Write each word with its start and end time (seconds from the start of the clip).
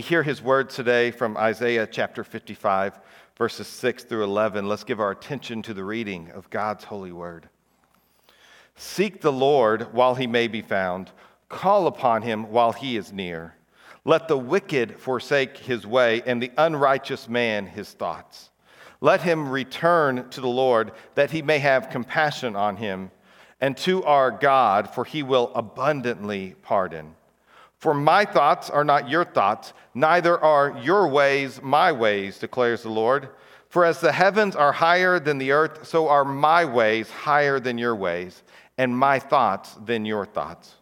We 0.00 0.04
hear 0.04 0.22
his 0.22 0.40
word 0.40 0.70
today 0.70 1.10
from 1.10 1.36
Isaiah 1.36 1.86
chapter 1.86 2.24
55, 2.24 2.98
verses 3.36 3.66
6 3.66 4.04
through 4.04 4.24
11. 4.24 4.66
Let's 4.66 4.82
give 4.82 4.98
our 4.98 5.10
attention 5.10 5.60
to 5.60 5.74
the 5.74 5.84
reading 5.84 6.30
of 6.30 6.48
God's 6.48 6.84
holy 6.84 7.12
word. 7.12 7.50
Seek 8.76 9.20
the 9.20 9.30
Lord 9.30 9.92
while 9.92 10.14
he 10.14 10.26
may 10.26 10.48
be 10.48 10.62
found, 10.62 11.10
call 11.50 11.86
upon 11.86 12.22
him 12.22 12.50
while 12.50 12.72
he 12.72 12.96
is 12.96 13.12
near. 13.12 13.56
Let 14.06 14.26
the 14.26 14.38
wicked 14.38 14.98
forsake 14.98 15.58
his 15.58 15.86
way, 15.86 16.22
and 16.24 16.42
the 16.42 16.52
unrighteous 16.56 17.28
man 17.28 17.66
his 17.66 17.92
thoughts. 17.92 18.48
Let 19.02 19.20
him 19.20 19.50
return 19.50 20.30
to 20.30 20.40
the 20.40 20.48
Lord, 20.48 20.92
that 21.14 21.30
he 21.30 21.42
may 21.42 21.58
have 21.58 21.90
compassion 21.90 22.56
on 22.56 22.78
him, 22.78 23.10
and 23.60 23.76
to 23.76 24.02
our 24.04 24.30
God, 24.30 24.88
for 24.94 25.04
he 25.04 25.22
will 25.22 25.52
abundantly 25.54 26.54
pardon. 26.62 27.16
For 27.80 27.94
my 27.94 28.26
thoughts 28.26 28.68
are 28.68 28.84
not 28.84 29.08
your 29.08 29.24
thoughts, 29.24 29.72
neither 29.94 30.38
are 30.38 30.78
your 30.82 31.08
ways 31.08 31.62
my 31.62 31.90
ways, 31.90 32.38
declares 32.38 32.82
the 32.82 32.90
Lord. 32.90 33.30
For 33.70 33.86
as 33.86 34.00
the 34.00 34.12
heavens 34.12 34.54
are 34.54 34.72
higher 34.72 35.18
than 35.18 35.38
the 35.38 35.52
earth, 35.52 35.86
so 35.86 36.08
are 36.08 36.24
my 36.24 36.66
ways 36.66 37.10
higher 37.10 37.58
than 37.58 37.78
your 37.78 37.96
ways, 37.96 38.42
and 38.76 38.96
my 38.96 39.18
thoughts 39.18 39.74
than 39.82 40.04
your 40.04 40.26
thoughts. 40.26 40.74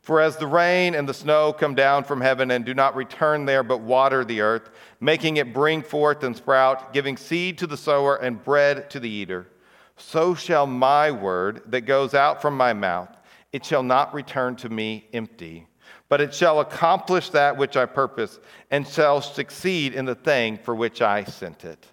For 0.00 0.20
as 0.20 0.36
the 0.36 0.46
rain 0.46 0.94
and 0.94 1.08
the 1.08 1.14
snow 1.14 1.52
come 1.52 1.74
down 1.74 2.04
from 2.04 2.20
heaven 2.20 2.52
and 2.52 2.64
do 2.64 2.72
not 2.72 2.94
return 2.94 3.44
there, 3.44 3.64
but 3.64 3.80
water 3.80 4.24
the 4.24 4.40
earth, 4.40 4.70
making 5.00 5.38
it 5.38 5.52
bring 5.52 5.82
forth 5.82 6.22
and 6.22 6.36
sprout, 6.36 6.92
giving 6.92 7.16
seed 7.16 7.58
to 7.58 7.66
the 7.66 7.76
sower 7.76 8.14
and 8.14 8.44
bread 8.44 8.88
to 8.90 9.00
the 9.00 9.10
eater, 9.10 9.48
so 9.96 10.36
shall 10.36 10.68
my 10.68 11.10
word 11.10 11.62
that 11.66 11.80
goes 11.80 12.14
out 12.14 12.40
from 12.40 12.56
my 12.56 12.72
mouth, 12.72 13.08
it 13.52 13.64
shall 13.64 13.82
not 13.82 14.14
return 14.14 14.54
to 14.54 14.68
me 14.68 15.08
empty 15.12 15.66
but 16.08 16.20
it 16.20 16.34
shall 16.34 16.60
accomplish 16.60 17.30
that 17.30 17.56
which 17.56 17.76
I 17.76 17.86
purpose 17.86 18.38
and 18.70 18.86
shall 18.86 19.20
succeed 19.20 19.94
in 19.94 20.04
the 20.04 20.14
thing 20.14 20.58
for 20.58 20.74
which 20.74 21.02
I 21.02 21.24
sent 21.24 21.64
it. 21.64 21.86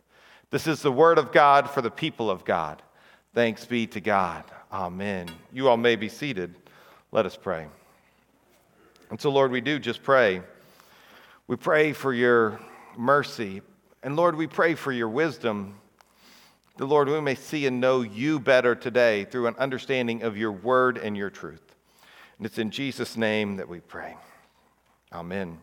This 0.52 0.67
is 0.67 0.81
the 0.81 0.91
word 0.91 1.17
of 1.17 1.31
God 1.31 1.69
for 1.69 1.81
the 1.81 1.91
people 1.91 2.30
of 2.30 2.45
God. 2.45 2.81
Thanks 3.33 3.66
be 3.66 3.88
to 3.88 3.99
God. 3.99 4.45
Amen. 4.71 5.30
You 5.52 5.67
all 5.67 5.77
may 5.77 5.95
be 5.97 6.08
seated. 6.08 6.55
Let 7.11 7.25
us 7.25 7.36
pray. 7.36 7.67
And 9.09 9.19
so, 9.19 9.30
Lord, 9.30 9.52
we 9.52 9.61
do 9.61 9.80
just 9.80 10.02
pray. 10.02 10.41
We 11.47 11.58
pray 11.58 11.93
for 11.93 12.13
your 12.13 12.59
mercy. 12.97 13.61
And 14.02 14.16
Lord, 14.16 14.36
we 14.36 14.47
pray 14.47 14.75
for 14.75 14.91
your 14.91 15.09
wisdom. 15.09 15.75
The 16.77 16.86
Lord, 16.86 17.08
we 17.09 17.19
may 17.21 17.36
see 17.36 17.67
and 17.67 17.80
know 17.80 18.02
you 18.02 18.39
better 18.39 18.75
today 18.75 19.25
through 19.25 19.47
an 19.47 19.55
understanding 19.58 20.23
of 20.23 20.38
your 20.38 20.52
word 20.52 20.97
and 20.97 21.16
your 21.16 21.30
truth. 21.30 21.64
And 22.38 22.45
it's 22.45 22.58
in 22.58 22.72
Jesus' 22.72 23.16
name 23.16 23.58
that 23.58 23.69
we 23.69 23.80
pray. 23.80 24.16
Amen. 25.14 25.59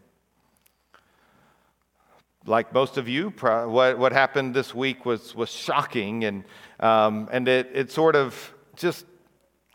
Like 2.47 2.73
most 2.73 2.97
of 2.97 3.09
you, 3.09 3.31
what, 3.31 3.99
what 3.99 4.13
happened 4.13 4.55
this 4.55 4.75
week 4.75 5.07
was, 5.07 5.35
was 5.35 5.51
shocking, 5.51 6.25
and, 6.25 6.45
um, 6.81 7.29
and 7.31 7.47
it, 7.47 7.71
it 7.73 7.93
sort 7.93 8.17
of 8.17 8.55
just 8.75 9.07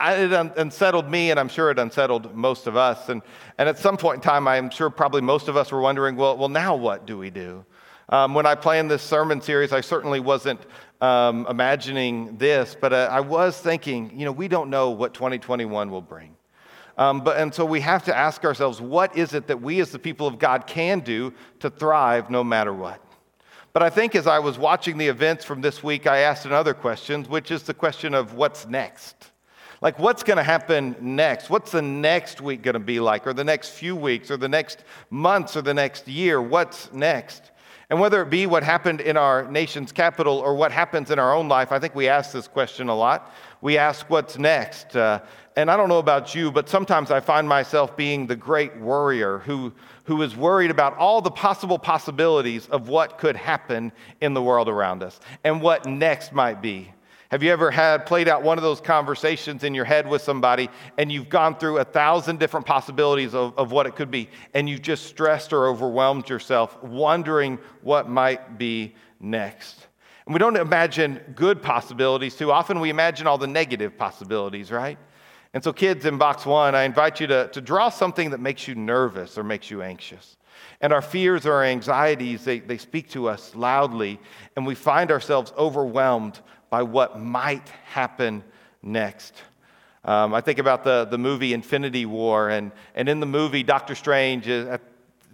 it 0.00 0.32
unsettled 0.32 1.10
me, 1.10 1.30
and 1.30 1.40
I'm 1.40 1.48
sure 1.48 1.70
it 1.70 1.78
unsettled 1.78 2.34
most 2.34 2.66
of 2.66 2.76
us. 2.76 3.08
And, 3.08 3.22
and 3.58 3.68
at 3.68 3.78
some 3.78 3.96
point 3.96 4.16
in 4.16 4.20
time, 4.20 4.46
I'm 4.46 4.70
sure 4.70 4.90
probably 4.90 5.22
most 5.22 5.48
of 5.48 5.56
us 5.56 5.72
were 5.72 5.80
wondering, 5.80 6.16
well, 6.16 6.36
well 6.36 6.48
now 6.48 6.76
what 6.76 7.06
do 7.06 7.18
we 7.18 7.30
do? 7.30 7.64
Um, 8.10 8.32
when 8.32 8.46
I 8.46 8.54
planned 8.54 8.90
this 8.90 9.02
sermon 9.02 9.40
series, 9.40 9.72
I 9.72 9.80
certainly 9.80 10.20
wasn't 10.20 10.60
um, 11.00 11.46
imagining 11.48 12.36
this, 12.38 12.76
but 12.80 12.92
uh, 12.92 13.08
I 13.10 13.20
was 13.20 13.58
thinking, 13.60 14.18
you 14.18 14.24
know, 14.24 14.32
we 14.32 14.48
don't 14.48 14.70
know 14.70 14.90
what 14.90 15.14
2021 15.14 15.90
will 15.90 16.00
bring. 16.00 16.37
Um, 16.98 17.20
but, 17.20 17.38
and 17.38 17.54
so 17.54 17.64
we 17.64 17.80
have 17.80 18.04
to 18.04 18.16
ask 18.16 18.44
ourselves 18.44 18.80
what 18.80 19.16
is 19.16 19.32
it 19.32 19.46
that 19.46 19.62
we 19.62 19.80
as 19.80 19.92
the 19.92 19.98
people 19.98 20.26
of 20.26 20.38
God 20.38 20.66
can 20.66 21.00
do 21.00 21.32
to 21.60 21.70
thrive 21.70 22.28
no 22.28 22.42
matter 22.42 22.74
what? 22.74 23.00
But 23.72 23.84
I 23.84 23.90
think 23.90 24.16
as 24.16 24.26
I 24.26 24.40
was 24.40 24.58
watching 24.58 24.98
the 24.98 25.06
events 25.06 25.44
from 25.44 25.60
this 25.60 25.82
week, 25.82 26.08
I 26.08 26.18
asked 26.18 26.44
another 26.44 26.74
question, 26.74 27.22
which 27.24 27.52
is 27.52 27.62
the 27.62 27.74
question 27.74 28.14
of 28.14 28.34
what's 28.34 28.66
next? 28.66 29.30
Like, 29.80 30.00
what's 30.00 30.24
going 30.24 30.38
to 30.38 30.42
happen 30.42 30.96
next? 31.00 31.48
What's 31.48 31.70
the 31.70 31.82
next 31.82 32.40
week 32.40 32.62
going 32.62 32.74
to 32.74 32.80
be 32.80 32.98
like, 32.98 33.26
or 33.28 33.32
the 33.32 33.44
next 33.44 33.70
few 33.70 33.94
weeks, 33.94 34.28
or 34.28 34.36
the 34.36 34.48
next 34.48 34.82
months, 35.10 35.56
or 35.56 35.62
the 35.62 35.74
next 35.74 36.08
year? 36.08 36.42
What's 36.42 36.92
next? 36.92 37.52
And 37.90 37.98
whether 37.98 38.20
it 38.20 38.28
be 38.28 38.46
what 38.46 38.62
happened 38.62 39.00
in 39.00 39.16
our 39.16 39.50
nation's 39.50 39.92
capital 39.92 40.38
or 40.38 40.54
what 40.54 40.72
happens 40.72 41.10
in 41.10 41.18
our 41.18 41.34
own 41.34 41.48
life, 41.48 41.72
I 41.72 41.78
think 41.78 41.94
we 41.94 42.06
ask 42.06 42.32
this 42.32 42.46
question 42.46 42.90
a 42.90 42.94
lot. 42.94 43.32
We 43.62 43.78
ask, 43.78 44.10
what's 44.10 44.38
next? 44.38 44.94
Uh, 44.94 45.20
and 45.56 45.70
I 45.70 45.76
don't 45.76 45.88
know 45.88 45.98
about 45.98 46.34
you, 46.34 46.52
but 46.52 46.68
sometimes 46.68 47.10
I 47.10 47.20
find 47.20 47.48
myself 47.48 47.96
being 47.96 48.26
the 48.26 48.36
great 48.36 48.76
worrier 48.76 49.38
who, 49.38 49.72
who 50.04 50.20
is 50.20 50.36
worried 50.36 50.70
about 50.70 50.98
all 50.98 51.22
the 51.22 51.30
possible 51.30 51.78
possibilities 51.78 52.68
of 52.68 52.88
what 52.88 53.16
could 53.16 53.36
happen 53.36 53.90
in 54.20 54.34
the 54.34 54.42
world 54.42 54.68
around 54.68 55.02
us 55.02 55.18
and 55.42 55.62
what 55.62 55.86
next 55.86 56.32
might 56.32 56.60
be. 56.60 56.92
Have 57.30 57.42
you 57.42 57.52
ever 57.52 57.70
had 57.70 58.06
played 58.06 58.26
out 58.26 58.42
one 58.42 58.56
of 58.56 58.64
those 58.64 58.80
conversations 58.80 59.62
in 59.62 59.74
your 59.74 59.84
head 59.84 60.08
with 60.08 60.22
somebody 60.22 60.70
and 60.96 61.12
you've 61.12 61.28
gone 61.28 61.58
through 61.58 61.78
a 61.78 61.84
thousand 61.84 62.38
different 62.38 62.64
possibilities 62.64 63.34
of, 63.34 63.52
of 63.58 63.70
what 63.70 63.86
it 63.86 63.96
could 63.96 64.10
be 64.10 64.30
and 64.54 64.66
you've 64.66 64.80
just 64.80 65.04
stressed 65.04 65.52
or 65.52 65.66
overwhelmed 65.66 66.28
yourself 66.30 66.82
wondering 66.82 67.58
what 67.82 68.08
might 68.08 68.56
be 68.56 68.94
next? 69.20 69.88
And 70.24 70.32
we 70.32 70.38
don't 70.38 70.56
imagine 70.56 71.20
good 71.34 71.62
possibilities 71.62 72.34
too 72.34 72.50
often, 72.50 72.80
we 72.80 72.88
imagine 72.88 73.26
all 73.26 73.38
the 73.38 73.46
negative 73.46 73.98
possibilities, 73.98 74.70
right? 74.70 74.98
And 75.54 75.64
so, 75.64 75.72
kids, 75.72 76.04
in 76.04 76.18
box 76.18 76.44
one, 76.44 76.74
I 76.74 76.82
invite 76.82 77.20
you 77.20 77.26
to, 77.28 77.48
to 77.48 77.60
draw 77.60 77.88
something 77.88 78.30
that 78.30 78.40
makes 78.40 78.68
you 78.68 78.74
nervous 78.74 79.38
or 79.38 79.42
makes 79.42 79.70
you 79.70 79.82
anxious. 79.82 80.36
And 80.80 80.92
our 80.92 81.00
fears 81.00 81.46
or 81.46 81.62
anxieties, 81.62 82.44
they, 82.44 82.58
they 82.58 82.76
speak 82.76 83.08
to 83.10 83.28
us 83.28 83.54
loudly, 83.54 84.20
and 84.56 84.66
we 84.66 84.74
find 84.74 85.10
ourselves 85.10 85.52
overwhelmed 85.56 86.40
by 86.70 86.82
what 86.82 87.20
might 87.20 87.68
happen 87.84 88.42
next. 88.82 89.34
Um, 90.04 90.32
I 90.32 90.40
think 90.40 90.58
about 90.58 90.84
the, 90.84 91.04
the 91.04 91.18
movie 91.18 91.52
Infinity 91.52 92.06
War, 92.06 92.48
and, 92.48 92.72
and 92.94 93.06
in 93.08 93.18
the 93.20 93.26
movie, 93.26 93.62
Doctor 93.62 93.94
Strange, 93.94 94.48
uh, 94.48 94.78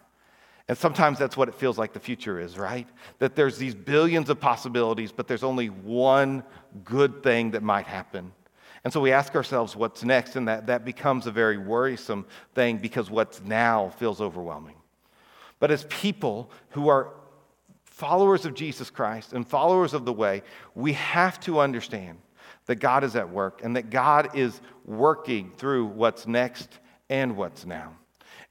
And 0.67 0.77
sometimes 0.77 1.19
that's 1.19 1.37
what 1.37 1.47
it 1.47 1.55
feels 1.55 1.77
like 1.77 1.93
the 1.93 1.99
future 1.99 2.39
is, 2.39 2.57
right? 2.57 2.87
That 3.19 3.35
there's 3.35 3.57
these 3.57 3.75
billions 3.75 4.29
of 4.29 4.39
possibilities, 4.39 5.11
but 5.11 5.27
there's 5.27 5.43
only 5.43 5.67
one 5.67 6.43
good 6.83 7.21
thing 7.21 7.51
that 7.51 7.61
might 7.61 7.85
happen. 7.85 8.31
And 8.83 8.91
so 8.91 8.99
we 8.99 9.11
ask 9.11 9.35
ourselves 9.35 9.75
what's 9.75 10.03
next, 10.03 10.35
and 10.35 10.47
that, 10.47 10.67
that 10.67 10.85
becomes 10.85 11.27
a 11.27 11.31
very 11.31 11.57
worrisome 11.57 12.25
thing 12.53 12.77
because 12.77 13.09
what's 13.09 13.41
now 13.41 13.89
feels 13.97 14.21
overwhelming. 14.21 14.75
But 15.59 15.71
as 15.71 15.85
people 15.85 16.51
who 16.69 16.87
are 16.87 17.13
followers 17.85 18.45
of 18.45 18.53
Jesus 18.53 18.89
Christ 18.89 19.33
and 19.33 19.47
followers 19.47 19.93
of 19.93 20.05
the 20.05 20.13
way, 20.13 20.43
we 20.73 20.93
have 20.93 21.39
to 21.41 21.59
understand 21.59 22.17
that 22.65 22.75
God 22.75 23.03
is 23.03 23.15
at 23.15 23.29
work 23.29 23.61
and 23.63 23.75
that 23.75 23.89
God 23.89 24.35
is 24.35 24.59
working 24.85 25.51
through 25.57 25.85
what's 25.85 26.27
next 26.27 26.79
and 27.09 27.37
what's 27.37 27.65
now. 27.65 27.93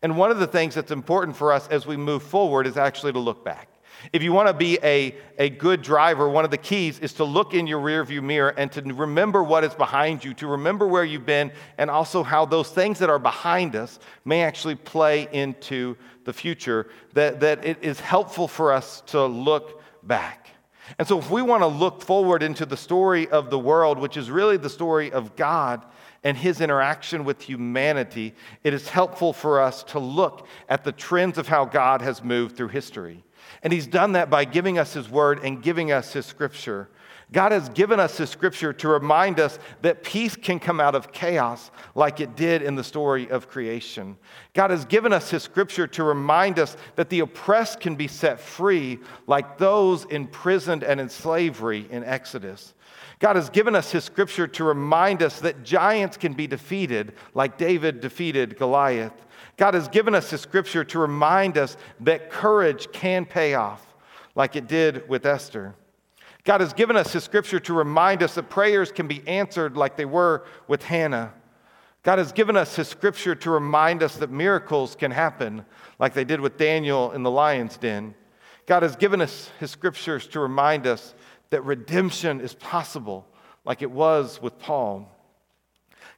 And 0.05 0.19
one 0.19 0.31
of 0.31 0.39
the 0.39 0.47
things 0.47 0.75
that's 0.75 0.91
important 0.91 1.35
for 1.35 1.51
us 1.51 1.67
as 1.69 1.87
we 1.87 1.97
move 1.97 2.23
forward 2.23 2.67
is 2.67 2.77
actually 2.77 3.15
to 3.15 3.19
look 3.19 3.43
back. 3.43 3.69
If 4.13 4.23
you 4.23 4.35
want 4.35 4.49
to 4.49 4.53
be 4.53 4.79
a, 4.83 5.15
a 5.39 5.49
good 5.49 5.81
driver, 5.81 6.29
one 6.29 6.45
of 6.45 6.51
the 6.51 6.59
keys 6.59 6.99
is 6.99 7.15
to 7.15 7.25
look 7.25 7.55
in 7.55 7.67
your 7.67 7.81
rearview 7.81 8.23
mirror 8.23 8.51
and 8.51 8.71
to 8.73 8.83
remember 8.83 9.43
what 9.43 9.65
is 9.65 9.73
behind 9.75 10.23
you, 10.23 10.35
to 10.35 10.47
remember 10.47 10.87
where 10.87 11.05
you've 11.05 11.25
been, 11.25 11.51
and 11.79 11.89
also 11.89 12.23
how 12.23 12.45
those 12.45 12.69
things 12.69 12.99
that 12.99 13.09
are 13.09 13.19
behind 13.19 13.77
us 13.77 13.99
may 14.27 14.43
actually 14.43 14.75
play 14.75 15.27
into 15.33 15.97
the 16.25 16.35
future, 16.35 16.91
that, 17.15 17.41
that 17.41 17.65
it 17.65 17.79
is 17.81 17.99
helpful 17.99 18.47
for 18.47 18.73
us 18.73 19.01
to 19.07 19.25
look 19.25 19.83
back. 20.03 20.51
And 20.99 21.09
so, 21.09 21.19
if 21.19 21.31
we 21.31 21.41
want 21.41 21.63
to 21.63 21.67
look 21.67 22.03
forward 22.03 22.43
into 22.43 22.67
the 22.67 22.77
story 22.77 23.27
of 23.29 23.49
the 23.49 23.59
world, 23.59 23.99
which 23.99 24.19
is 24.19 24.31
really 24.31 24.59
the 24.59 24.69
story 24.69 25.11
of 25.11 25.35
God 25.35 25.83
and 26.25 26.37
his 26.37 26.61
interaction 26.61 27.25
with 27.25 27.43
humanity, 27.43 28.35
it 28.65 28.75
is 28.75 28.89
helpful 28.89 29.33
for 29.33 29.61
us 29.61 29.83
to 29.85 29.99
look 29.99 30.47
at 30.69 30.83
the 30.83 30.93
trends 30.93 31.39
of 31.39 31.47
how 31.47 31.67
God 31.67 32.01
has 32.03 32.25
moved 32.25 32.57
through 32.57 32.69
history. 32.69 33.23
And 33.63 33.73
He's 33.73 33.87
done 33.87 34.13
that 34.13 34.31
by 34.31 34.45
giving 34.45 34.79
us 34.79 34.95
His 34.95 35.09
word 35.09 35.41
and 35.45 35.63
giving 35.63 35.93
us 35.93 36.13
His 36.13 36.27
scripture. 36.27 36.89
God 37.33 37.53
has 37.53 37.69
given 37.71 37.99
us 37.99 38.19
His 38.19 38.31
scripture 38.31 38.73
to 38.75 38.89
remind 38.89 39.41
us 39.41 39.59
that 39.83 40.03
peace 40.03 40.37
can 40.37 40.61
come 40.61 40.81
out 40.81 40.95
of 40.95 41.13
chaos 41.13 41.71
like 41.95 42.21
it 42.21 42.37
did 42.37 42.63
in 42.63 42.75
the 42.75 42.85
story 42.85 43.29
of 43.31 43.49
creation. 43.49 44.17
God 44.53 44.71
has 44.71 44.85
given 44.85 45.13
us 45.13 45.31
His 45.31 45.43
scripture 45.43 45.87
to 45.89 46.05
remind 46.05 46.59
us 46.59 46.77
that 46.97 47.09
the 47.09 47.21
oppressed 47.21 47.81
can 47.81 47.97
be 47.97 48.09
set 48.09 48.41
free 48.41 48.99
like 49.27 49.59
those 49.59 50.05
imprisoned 50.07 50.85
and 50.85 51.01
in 51.01 51.09
slavery 51.09 51.87
in 51.91 52.05
Exodus. 52.05 52.75
God 53.19 53.37
has 53.37 53.51
given 53.51 53.75
us 53.75 53.93
His 53.93 54.05
scripture 54.05 54.47
to 54.49 54.65
remind 54.65 55.23
us 55.23 55.41
that 55.41 55.63
giants 55.63 56.17
can 56.17 56.33
be 56.33 56.47
defeated 56.47 57.13
like 57.35 57.59
David 57.59 58.01
defeated 58.01 58.59
Goliath. 58.59 59.13
God 59.57 59.75
has 59.75 59.89
given 59.89 60.15
us 60.15 60.31
His 60.31 60.41
scripture 60.41 60.85
to 60.85 60.99
remind 60.99 61.57
us 61.57 61.77
that 62.01 62.31
courage 62.31 62.91
can 62.93 63.25
pay 63.25 63.55
off 63.55 63.95
like 64.35 64.57
it 64.57 64.67
did 64.67 65.09
with 65.09 65.27
Esther. 65.27 65.75
God 66.45 66.61
has 66.61 66.73
given 66.73 66.97
us 66.97 67.13
His 67.13 67.25
scripture 67.25 67.61
to 67.61 67.73
remind 67.73 68.23
us 68.23 68.35
that 68.35 68.51
prayers 68.51 68.93
can 68.93 69.07
be 69.07 69.27
answered 69.27 69.77
like 69.77 69.97
they 69.97 70.05
were 70.05 70.45
with 70.69 70.83
Hannah. 70.83 71.33
God 72.03 72.19
has 72.19 72.33
given 72.33 72.57
us 72.57 72.77
His 72.77 72.89
scripture 72.89 73.35
to 73.37 73.51
remind 73.51 74.03
us 74.03 74.17
that 74.17 74.31
miracles 74.31 74.95
can 74.95 75.11
happen 75.11 75.65
like 75.99 76.13
they 76.13 76.25
did 76.25 76.41
with 76.41 76.59
Daniel 76.59 77.13
in 77.13 77.23
the 77.23 77.31
lion's 77.31 77.79
den. 77.79 78.15
God 78.67 78.83
has 78.83 78.97
given 78.97 79.21
us 79.21 79.51
His 79.59 79.71
scriptures 79.71 80.27
to 80.29 80.41
remind 80.41 80.87
us 80.87 81.15
that 81.55 81.63
redemption 81.63 82.41
is 82.41 82.53
possible 82.53 83.25
like 83.65 83.81
it 83.81 83.91
was 83.91 84.43
with 84.43 84.59
Paul. 84.59 85.09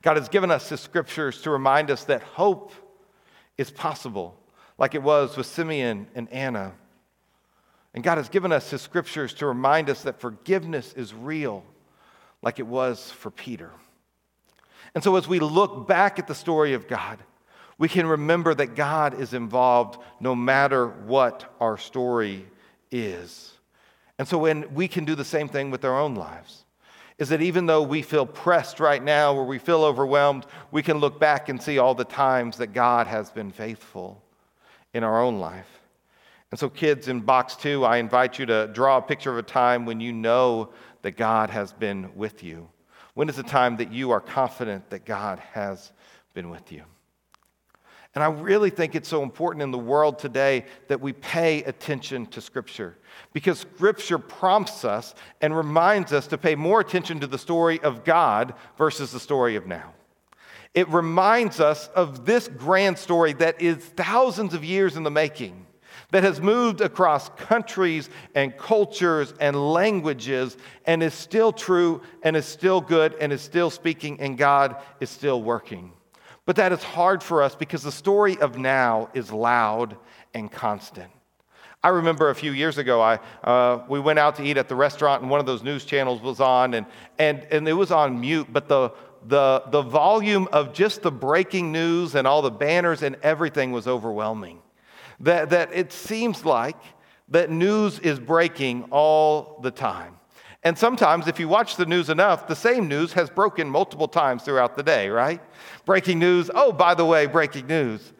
God 0.00 0.16
has 0.16 0.30
given 0.30 0.50
us 0.50 0.70
His 0.70 0.80
scriptures 0.80 1.42
to 1.42 1.50
remind 1.50 1.90
us 1.90 2.04
that 2.04 2.22
hope 2.22 2.72
is 3.58 3.70
possible 3.70 4.34
like 4.78 4.94
it 4.94 5.02
was 5.02 5.36
with 5.36 5.44
Simeon 5.44 6.06
and 6.14 6.32
Anna. 6.32 6.72
And 7.92 8.02
God 8.02 8.16
has 8.16 8.30
given 8.30 8.50
us 8.50 8.70
His 8.70 8.80
scriptures 8.80 9.34
to 9.34 9.46
remind 9.46 9.90
us 9.90 10.04
that 10.04 10.22
forgiveness 10.22 10.94
is 10.94 11.12
real, 11.12 11.62
like 12.40 12.58
it 12.58 12.66
was 12.66 13.10
for 13.10 13.30
Peter. 13.30 13.70
And 14.94 15.04
so, 15.04 15.16
as 15.16 15.28
we 15.28 15.38
look 15.38 15.86
back 15.86 16.18
at 16.18 16.26
the 16.26 16.34
story 16.34 16.72
of 16.72 16.88
God, 16.88 17.18
we 17.76 17.90
can 17.90 18.06
remember 18.06 18.54
that 18.54 18.74
God 18.74 19.20
is 19.20 19.34
involved 19.34 20.00
no 20.18 20.34
matter 20.34 20.86
what 20.88 21.54
our 21.60 21.76
story 21.76 22.46
is. 22.90 23.52
And 24.18 24.26
so, 24.26 24.38
when 24.38 24.72
we 24.74 24.88
can 24.88 25.04
do 25.04 25.14
the 25.14 25.24
same 25.24 25.48
thing 25.48 25.70
with 25.70 25.84
our 25.84 25.98
own 25.98 26.14
lives, 26.14 26.64
is 27.18 27.28
that 27.30 27.42
even 27.42 27.66
though 27.66 27.82
we 27.82 28.02
feel 28.02 28.26
pressed 28.26 28.80
right 28.80 29.02
now 29.02 29.34
or 29.34 29.44
we 29.44 29.58
feel 29.58 29.84
overwhelmed, 29.84 30.46
we 30.70 30.82
can 30.82 30.98
look 30.98 31.18
back 31.18 31.48
and 31.48 31.62
see 31.62 31.78
all 31.78 31.94
the 31.94 32.04
times 32.04 32.58
that 32.58 32.68
God 32.68 33.06
has 33.06 33.30
been 33.30 33.50
faithful 33.50 34.22
in 34.92 35.02
our 35.02 35.22
own 35.22 35.38
life. 35.38 35.68
And 36.50 36.60
so, 36.60 36.68
kids, 36.68 37.08
in 37.08 37.20
box 37.20 37.56
two, 37.56 37.84
I 37.84 37.98
invite 37.98 38.38
you 38.38 38.46
to 38.46 38.68
draw 38.68 38.98
a 38.98 39.02
picture 39.02 39.30
of 39.30 39.38
a 39.38 39.42
time 39.42 39.84
when 39.84 40.00
you 40.00 40.12
know 40.12 40.70
that 41.02 41.16
God 41.16 41.50
has 41.50 41.72
been 41.72 42.10
with 42.14 42.42
you. 42.42 42.68
When 43.14 43.28
is 43.28 43.36
the 43.36 43.42
time 43.42 43.76
that 43.78 43.92
you 43.92 44.10
are 44.10 44.20
confident 44.20 44.90
that 44.90 45.04
God 45.04 45.38
has 45.52 45.92
been 46.34 46.50
with 46.50 46.70
you? 46.70 46.84
And 48.16 48.24
I 48.24 48.28
really 48.28 48.70
think 48.70 48.94
it's 48.94 49.10
so 49.10 49.22
important 49.22 49.62
in 49.62 49.70
the 49.70 49.78
world 49.78 50.18
today 50.18 50.64
that 50.88 51.02
we 51.02 51.12
pay 51.12 51.62
attention 51.64 52.24
to 52.28 52.40
Scripture 52.40 52.96
because 53.34 53.58
Scripture 53.58 54.18
prompts 54.18 54.86
us 54.86 55.14
and 55.42 55.54
reminds 55.54 56.14
us 56.14 56.26
to 56.28 56.38
pay 56.38 56.54
more 56.54 56.80
attention 56.80 57.20
to 57.20 57.26
the 57.26 57.36
story 57.36 57.78
of 57.82 58.04
God 58.04 58.54
versus 58.78 59.12
the 59.12 59.20
story 59.20 59.54
of 59.56 59.66
now. 59.66 59.92
It 60.72 60.88
reminds 60.88 61.60
us 61.60 61.88
of 61.88 62.24
this 62.24 62.48
grand 62.48 62.96
story 62.96 63.34
that 63.34 63.60
is 63.60 63.84
thousands 63.84 64.54
of 64.54 64.64
years 64.64 64.96
in 64.96 65.02
the 65.02 65.10
making 65.10 65.66
that 66.10 66.24
has 66.24 66.40
moved 66.40 66.80
across 66.80 67.28
countries 67.30 68.08
and 68.34 68.56
cultures 68.56 69.34
and 69.40 69.72
languages 69.74 70.56
and 70.86 71.02
is 71.02 71.12
still 71.12 71.52
true 71.52 72.00
and 72.22 72.34
is 72.34 72.46
still 72.46 72.80
good 72.80 73.14
and 73.20 73.30
is 73.30 73.42
still 73.42 73.68
speaking 73.68 74.18
and 74.20 74.38
God 74.38 74.76
is 75.00 75.10
still 75.10 75.42
working. 75.42 75.92
But 76.46 76.56
that 76.56 76.72
is 76.72 76.82
hard 76.82 77.22
for 77.22 77.42
us 77.42 77.54
because 77.54 77.82
the 77.82 77.92
story 77.92 78.38
of 78.38 78.56
now 78.56 79.10
is 79.12 79.30
loud 79.30 79.96
and 80.32 80.50
constant. 80.50 81.10
I 81.82 81.90
remember 81.90 82.30
a 82.30 82.34
few 82.34 82.52
years 82.52 82.78
ago, 82.78 83.00
I, 83.00 83.18
uh, 83.44 83.84
we 83.88 84.00
went 84.00 84.18
out 84.18 84.36
to 84.36 84.42
eat 84.42 84.56
at 84.56 84.68
the 84.68 84.74
restaurant 84.74 85.22
and 85.22 85.30
one 85.30 85.40
of 85.40 85.46
those 85.46 85.62
news 85.62 85.84
channels 85.84 86.22
was 86.22 86.40
on 86.40 86.74
and, 86.74 86.86
and, 87.18 87.46
and 87.50 87.68
it 87.68 87.74
was 87.74 87.90
on 87.90 88.20
mute, 88.20 88.48
but 88.50 88.66
the, 88.68 88.92
the, 89.26 89.62
the 89.70 89.82
volume 89.82 90.48
of 90.52 90.72
just 90.72 91.02
the 91.02 91.12
breaking 91.12 91.70
news 91.70 92.14
and 92.14 92.26
all 92.26 92.42
the 92.42 92.50
banners 92.50 93.02
and 93.02 93.16
everything 93.22 93.72
was 93.72 93.86
overwhelming 93.86 94.62
that, 95.20 95.50
that 95.50 95.70
it 95.72 95.92
seems 95.92 96.44
like 96.44 96.76
that 97.28 97.50
news 97.50 97.98
is 97.98 98.18
breaking 98.18 98.84
all 98.90 99.58
the 99.62 99.70
time. 99.70 100.16
And 100.66 100.76
sometimes, 100.76 101.28
if 101.28 101.38
you 101.38 101.46
watch 101.46 101.76
the 101.76 101.86
news 101.86 102.10
enough, 102.10 102.48
the 102.48 102.56
same 102.56 102.88
news 102.88 103.12
has 103.12 103.30
broken 103.30 103.70
multiple 103.70 104.08
times 104.08 104.42
throughout 104.42 104.74
the 104.74 104.82
day, 104.82 105.08
right? 105.08 105.40
Breaking 105.84 106.18
news, 106.18 106.50
oh, 106.52 106.72
by 106.72 106.94
the 106.94 107.04
way, 107.04 107.26
breaking 107.26 107.68
news. 107.68 108.12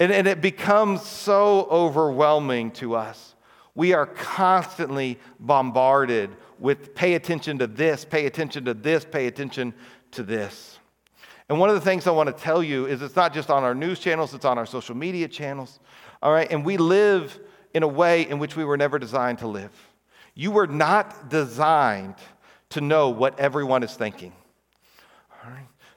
And, 0.00 0.10
and 0.10 0.26
it 0.26 0.40
becomes 0.40 1.02
so 1.06 1.68
overwhelming 1.70 2.72
to 2.72 2.96
us. 2.96 3.36
We 3.76 3.92
are 3.92 4.06
constantly 4.06 5.20
bombarded 5.38 6.30
with 6.58 6.92
pay 6.92 7.14
attention 7.14 7.58
to 7.58 7.68
this, 7.68 8.04
pay 8.04 8.26
attention 8.26 8.64
to 8.64 8.74
this, 8.74 9.04
pay 9.04 9.28
attention 9.28 9.72
to 10.10 10.24
this. 10.24 10.80
And 11.48 11.60
one 11.60 11.68
of 11.68 11.76
the 11.76 11.80
things 11.80 12.08
I 12.08 12.10
want 12.10 12.36
to 12.36 12.42
tell 12.42 12.64
you 12.64 12.86
is 12.86 13.00
it's 13.00 13.14
not 13.14 13.32
just 13.32 13.48
on 13.48 13.62
our 13.62 13.76
news 13.76 14.00
channels, 14.00 14.34
it's 14.34 14.44
on 14.44 14.58
our 14.58 14.66
social 14.66 14.96
media 14.96 15.28
channels. 15.28 15.78
All 16.20 16.32
right, 16.32 16.50
and 16.50 16.64
we 16.64 16.78
live 16.78 17.38
in 17.74 17.84
a 17.84 17.88
way 17.88 18.22
in 18.28 18.40
which 18.40 18.56
we 18.56 18.64
were 18.64 18.76
never 18.76 18.98
designed 18.98 19.38
to 19.38 19.46
live. 19.46 19.91
You 20.34 20.50
were 20.50 20.66
not 20.66 21.28
designed 21.28 22.16
to 22.70 22.80
know 22.80 23.10
what 23.10 23.38
everyone 23.38 23.82
is 23.82 23.94
thinking. 23.94 24.32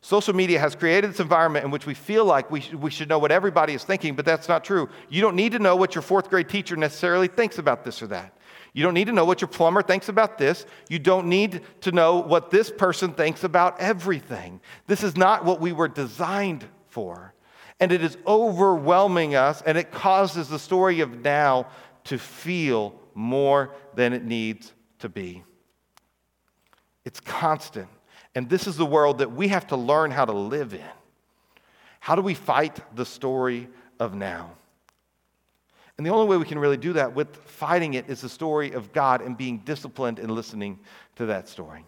Social 0.02 0.36
media 0.36 0.60
has 0.60 0.76
created 0.76 1.10
this 1.10 1.20
environment 1.20 1.66
in 1.66 1.72
which 1.72 1.88
we 1.88 1.96
feel 1.96 2.26
like 2.26 2.52
we, 2.52 2.62
sh- 2.62 2.74
we 2.74 2.92
should 2.92 3.10
know 3.10 3.18
what 3.18 3.32
everybody 3.32 3.74
is 3.74 3.84
thinking, 3.84 4.16
but 4.16 4.24
that's 4.24 4.48
not 4.48 4.64
true. 4.64 4.88
You 5.10 5.20
don't 5.20 5.36
need 5.36 5.54
to 5.54 5.60
know 5.60 5.76
what 5.76 5.96
your 5.96 6.04
fourth 6.04 6.30
grade 6.30 6.48
teacher 6.48 6.76
necessarily 6.76 7.28
thinks 7.28 7.58
about 7.58 7.84
this 7.84 8.04
or 8.04 8.08
that. 8.08 8.38
You 8.74 8.84
don't 8.84 8.94
need 8.94 9.08
to 9.08 9.14
know 9.14 9.26
what 9.26 9.42
your 9.42 9.48
plumber 9.48 9.82
thinks 9.82 10.08
about 10.08 10.38
this. 10.38 10.68
You 10.90 11.00
don't 11.00 11.26
need 11.26 11.62
to 11.82 11.92
know 11.92 12.20
what 12.20 12.52
this 12.52 12.70
person 12.70 13.14
thinks 13.14 13.44
about 13.44 13.80
everything. 13.80 14.62
This 14.86 15.02
is 15.02 15.18
not 15.18 15.44
what 15.44 15.60
we 15.60 15.72
were 15.72 15.88
designed 15.88 16.66
for 16.88 17.34
and 17.80 17.92
it 17.92 18.04
is 18.04 18.18
overwhelming 18.26 19.36
us, 19.36 19.62
and 19.62 19.78
it 19.78 19.92
causes 19.92 20.48
the 20.48 20.60
story 20.60 21.02
of 21.02 21.24
now 21.24 21.68
to 22.06 22.18
feel 22.18 22.96
more 23.16 23.74
than 23.96 24.14
it 24.14 24.24
needs 24.24 24.72
to 25.00 25.10
be. 25.10 25.44
It's 27.06 27.20
constant. 27.20 27.88
And 28.36 28.50
this 28.50 28.68
is 28.68 28.78
the 28.78 28.86
world 28.86 29.20
that 29.20 29.32
we 29.32 29.48
have 29.48 29.68
to 29.68 29.78
learn 29.78 30.12
how 30.12 30.26
to 30.26 30.34
live 30.34 30.74
in. 30.74 30.82
How 32.00 32.16
do 32.16 32.22
we 32.22 32.34
fight 32.34 32.80
the 32.96 33.06
story 33.06 33.68
of 34.00 34.14
now? 34.14 34.52
And 35.98 36.06
the 36.06 36.12
only 36.12 36.28
way 36.28 36.38
we 36.38 36.46
can 36.46 36.60
really 36.60 36.78
do 36.78 36.94
that 36.94 37.16
with 37.16 37.36
fighting 37.38 37.94
it 37.94 38.10
is 38.10 38.22
the 38.22 38.30
story 38.30 38.74
of 38.74 38.92
God 38.92 39.22
and 39.22 39.38
being 39.38 39.60
disciplined 39.60 40.20
in 40.20 40.30
listening 40.30 40.80
to 41.16 41.28
that 41.28 41.48
story. 41.48 41.86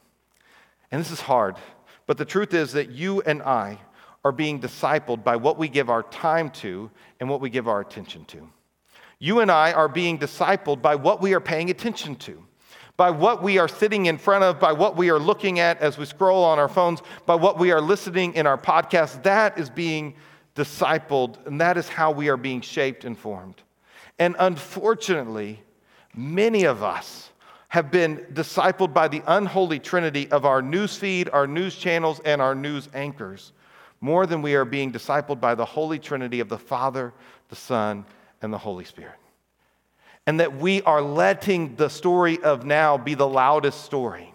And 0.91 1.01
this 1.01 1.11
is 1.11 1.19
hard, 1.19 1.57
but 2.05 2.17
the 2.17 2.23
truth 2.23 2.53
is 2.53 2.71
that 2.71 2.89
you 2.89 3.21
and 3.21 3.43
I 3.43 3.79
are 4.23 4.31
being 4.31 4.61
discipled 4.61 5.23
by 5.23 5.35
what 5.35 5.57
we 5.57 5.67
give 5.67 5.89
our 5.89 6.03
time 6.03 6.49
to 6.51 6.89
and 7.19 7.29
what 7.29 7.41
we 7.41 7.49
give 7.49 7.67
our 7.67 7.81
attention 7.81 8.23
to. 8.25 8.49
You 9.19 9.39
and 9.39 9.51
I 9.51 9.73
are 9.73 9.87
being 9.87 10.19
discipled 10.19 10.81
by 10.81 10.95
what 10.95 11.21
we 11.21 11.33
are 11.33 11.39
paying 11.39 11.69
attention 11.69 12.15
to, 12.17 12.43
by 12.97 13.09
what 13.09 13.41
we 13.41 13.57
are 13.57 13.67
sitting 13.67 14.05
in 14.05 14.17
front 14.17 14.43
of, 14.43 14.59
by 14.59 14.73
what 14.73 14.95
we 14.95 15.09
are 15.09 15.19
looking 15.19 15.59
at 15.59 15.79
as 15.79 15.97
we 15.97 16.05
scroll 16.05 16.43
on 16.43 16.59
our 16.59 16.67
phones, 16.67 17.01
by 17.25 17.35
what 17.35 17.57
we 17.57 17.71
are 17.71 17.81
listening 17.81 18.33
in 18.35 18.45
our 18.45 18.57
podcasts. 18.57 19.21
That 19.23 19.57
is 19.57 19.69
being 19.69 20.15
discipled, 20.55 21.45
and 21.47 21.59
that 21.61 21.77
is 21.77 21.89
how 21.89 22.11
we 22.11 22.29
are 22.29 22.37
being 22.37 22.61
shaped 22.61 23.05
and 23.05 23.17
formed. 23.17 23.61
And 24.19 24.35
unfortunately, 24.39 25.61
many 26.15 26.63
of 26.63 26.83
us 26.83 27.29
have 27.69 27.91
been 27.91 28.17
discipled 28.33 28.93
by 28.93 29.07
the 29.07 29.21
unholy 29.27 29.79
trinity 29.79 30.29
of 30.31 30.45
our 30.45 30.61
news 30.61 30.95
feed, 30.95 31.29
our 31.29 31.45
news 31.45 31.75
channels, 31.75 32.21
and 32.23 32.41
our 32.41 32.55
news 32.55 32.87
anchors 32.93 33.51
more 34.01 34.25
than 34.25 34.41
we 34.41 34.55
are 34.55 34.65
being 34.65 34.91
discipled 34.91 35.39
by 35.39 35.55
the 35.55 35.65
Holy 35.65 35.99
Trinity 35.99 36.39
of 36.39 36.49
the 36.49 36.57
Father, 36.57 37.13
the 37.49 37.55
Son, 37.55 38.05
and 38.41 38.53
the 38.53 38.57
Holy 38.57 38.85
Spirit. 38.85 39.15
And 40.25 40.39
that 40.39 40.57
we 40.57 40.81
are 40.81 41.01
letting 41.01 41.75
the 41.75 41.89
story 41.89 42.39
of 42.41 42.65
now 42.65 42.97
be 42.97 43.13
the 43.13 43.27
loudest 43.27 43.85
story 43.85 44.33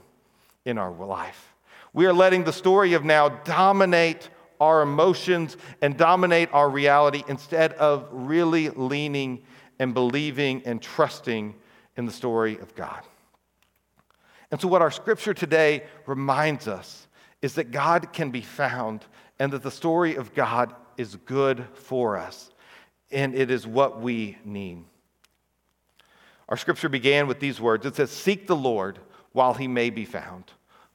in 0.64 0.78
our 0.78 0.90
life. 0.90 1.54
We 1.92 2.06
are 2.06 2.12
letting 2.12 2.44
the 2.44 2.52
story 2.52 2.94
of 2.94 3.04
now 3.04 3.28
dominate 3.28 4.30
our 4.61 4.82
emotions 4.82 5.56
and 5.82 5.97
dominate 5.97 6.49
our 6.52 6.71
reality 6.71 7.25
instead 7.28 7.73
of 7.75 8.09
really 8.11 8.71
leaning 8.71 9.42
and 9.78 9.92
believing 9.92 10.62
and 10.64 10.80
trusting 10.80 11.54
in 11.97 12.06
the 12.06 12.12
story 12.12 12.59
of 12.59 12.75
God. 12.75 13.02
And 14.52 14.61
so, 14.61 14.68
what 14.68 14.82
our 14.82 14.90
scripture 14.90 15.35
today 15.35 15.82
reminds 16.06 16.68
us 16.68 17.09
is 17.42 17.54
that 17.54 17.73
God 17.73 18.12
can 18.12 18.30
be 18.30 18.40
found 18.40 19.04
and 19.38 19.52
that 19.52 19.62
the 19.62 19.71
story 19.71 20.14
of 20.14 20.32
God 20.35 20.73
is 20.97 21.16
good 21.16 21.66
for 21.75 22.16
us, 22.16 22.51
and 23.12 23.35
it 23.35 23.50
is 23.50 23.66
what 23.66 24.00
we 24.00 24.38
need. 24.45 24.85
Our 26.49 26.57
scripture 26.57 26.88
began 26.88 27.26
with 27.26 27.40
these 27.40 27.61
words 27.61 27.87
it 27.87 27.97
says, 27.97 28.11
Seek 28.11 28.47
the 28.47 28.57
Lord 28.57 28.99
while 29.33 29.54
he 29.54 29.69
may 29.69 29.90
be 29.90 30.04
found, 30.04 30.45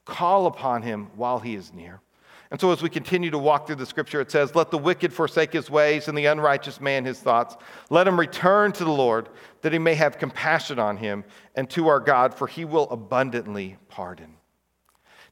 call 0.06 0.46
upon 0.46 0.84
him 0.84 1.08
while 1.16 1.40
he 1.40 1.56
is 1.56 1.74
near. 1.74 2.02
And 2.50 2.62
so, 2.62 2.72
as 2.72 2.82
we 2.82 2.90
continue 2.90 3.30
to 3.32 3.38
walk 3.38 3.68
through 3.68 3.76
the 3.76 3.86
scripture, 3.86 4.22
it 4.22 4.32
says, 4.32 4.56
Let 4.56 4.72
the 4.72 4.78
wicked 4.78 5.12
forsake 5.12 5.52
his 5.52 5.70
ways 5.70 6.08
and 6.08 6.18
the 6.18 6.28
unrighteous 6.28 6.80
man 6.80 7.04
his 7.04 7.20
thoughts. 7.20 7.58
Let 7.90 8.08
him 8.08 8.18
return 8.18 8.72
to 8.74 8.86
the 8.86 8.92
Lord, 8.92 9.30
that 9.62 9.74
he 9.74 9.80
may 9.80 9.96
have 9.96 10.18
compassion 10.18 10.80
on 10.80 10.96
him, 10.96 11.26
and 11.56 11.70
to 11.72 11.90
our 11.90 12.00
God, 12.00 12.34
for 12.34 12.48
he 12.48 12.64
will 12.64 12.90
abundantly 12.90 13.76
pardon. 13.90 14.36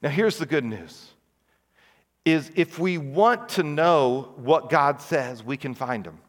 Now, 0.01 0.09
here's 0.09 0.37
the 0.37 0.45
good 0.45 0.65
news 0.65 1.11
is 2.25 2.51
if 2.55 2.79
we 2.79 2.97
want 2.97 3.49
to 3.49 3.63
know 3.63 4.33
what 4.35 4.69
God 4.69 4.99
says, 4.99 5.43
we 5.43 5.57
can 5.57 5.75
find 5.75 6.05
him. 6.05 6.19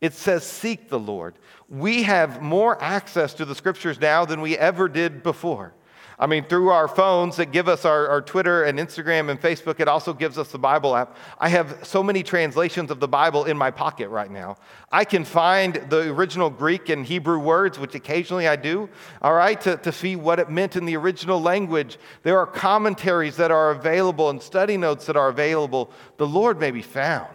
It 0.00 0.14
says, 0.14 0.44
Seek 0.44 0.88
the 0.88 0.98
Lord. 0.98 1.34
We 1.68 2.02
have 2.04 2.42
more 2.42 2.82
access 2.82 3.34
to 3.34 3.44
the 3.44 3.54
scriptures 3.54 4.00
now 4.00 4.24
than 4.24 4.40
we 4.40 4.56
ever 4.56 4.88
did 4.88 5.22
before. 5.22 5.74
I 6.20 6.26
mean, 6.26 6.44
through 6.44 6.68
our 6.68 6.86
phones 6.86 7.36
that 7.36 7.46
give 7.50 7.66
us 7.66 7.86
our, 7.86 8.06
our, 8.08 8.20
Twitter 8.20 8.64
and 8.64 8.78
Instagram 8.78 9.30
and 9.30 9.40
Facebook, 9.40 9.80
it 9.80 9.88
also 9.88 10.12
gives 10.12 10.36
us 10.36 10.52
the 10.52 10.58
Bible 10.58 10.94
app. 10.94 11.16
I 11.38 11.48
have 11.48 11.78
so 11.82 12.02
many 12.02 12.22
translations 12.22 12.90
of 12.90 13.00
the 13.00 13.08
Bible 13.08 13.46
in 13.46 13.56
my 13.56 13.70
pocket 13.70 14.10
right 14.10 14.30
now. 14.30 14.58
I 14.92 15.06
can 15.06 15.24
find 15.24 15.76
the 15.88 16.10
original 16.10 16.50
Greek 16.50 16.90
and 16.90 17.06
Hebrew 17.06 17.38
words, 17.38 17.78
which 17.78 17.94
occasionally 17.94 18.46
I 18.46 18.56
do, 18.56 18.90
all 19.22 19.32
right, 19.32 19.58
to, 19.62 19.78
to 19.78 19.92
see 19.92 20.14
what 20.14 20.38
it 20.38 20.50
meant 20.50 20.76
in 20.76 20.84
the 20.84 20.94
original 20.98 21.40
language. 21.40 21.98
There 22.22 22.38
are 22.38 22.46
commentaries 22.46 23.36
that 23.36 23.50
are 23.50 23.70
available 23.70 24.28
and 24.28 24.42
study 24.42 24.76
notes 24.76 25.06
that 25.06 25.16
are 25.16 25.30
available. 25.30 25.90
The 26.18 26.26
Lord 26.26 26.60
may 26.60 26.70
be 26.70 26.82
found 26.82 27.34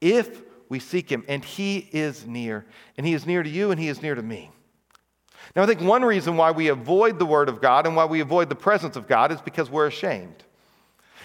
if 0.00 0.42
we 0.68 0.78
seek 0.78 1.10
Him, 1.10 1.24
and 1.28 1.44
He 1.44 1.88
is 1.92 2.26
near. 2.26 2.66
And 2.96 3.06
He 3.06 3.14
is 3.14 3.26
near 3.26 3.42
to 3.42 3.48
you, 3.48 3.70
and 3.70 3.80
He 3.80 3.88
is 3.88 4.02
near 4.02 4.14
to 4.14 4.22
me. 4.22 4.50
Now, 5.56 5.62
I 5.62 5.66
think 5.66 5.80
one 5.80 6.04
reason 6.04 6.36
why 6.36 6.50
we 6.50 6.68
avoid 6.68 7.18
the 7.18 7.26
Word 7.26 7.48
of 7.48 7.60
God 7.60 7.86
and 7.86 7.96
why 7.96 8.04
we 8.04 8.20
avoid 8.20 8.48
the 8.48 8.54
presence 8.54 8.96
of 8.96 9.06
God 9.06 9.32
is 9.32 9.40
because 9.40 9.70
we're 9.70 9.86
ashamed. 9.86 10.44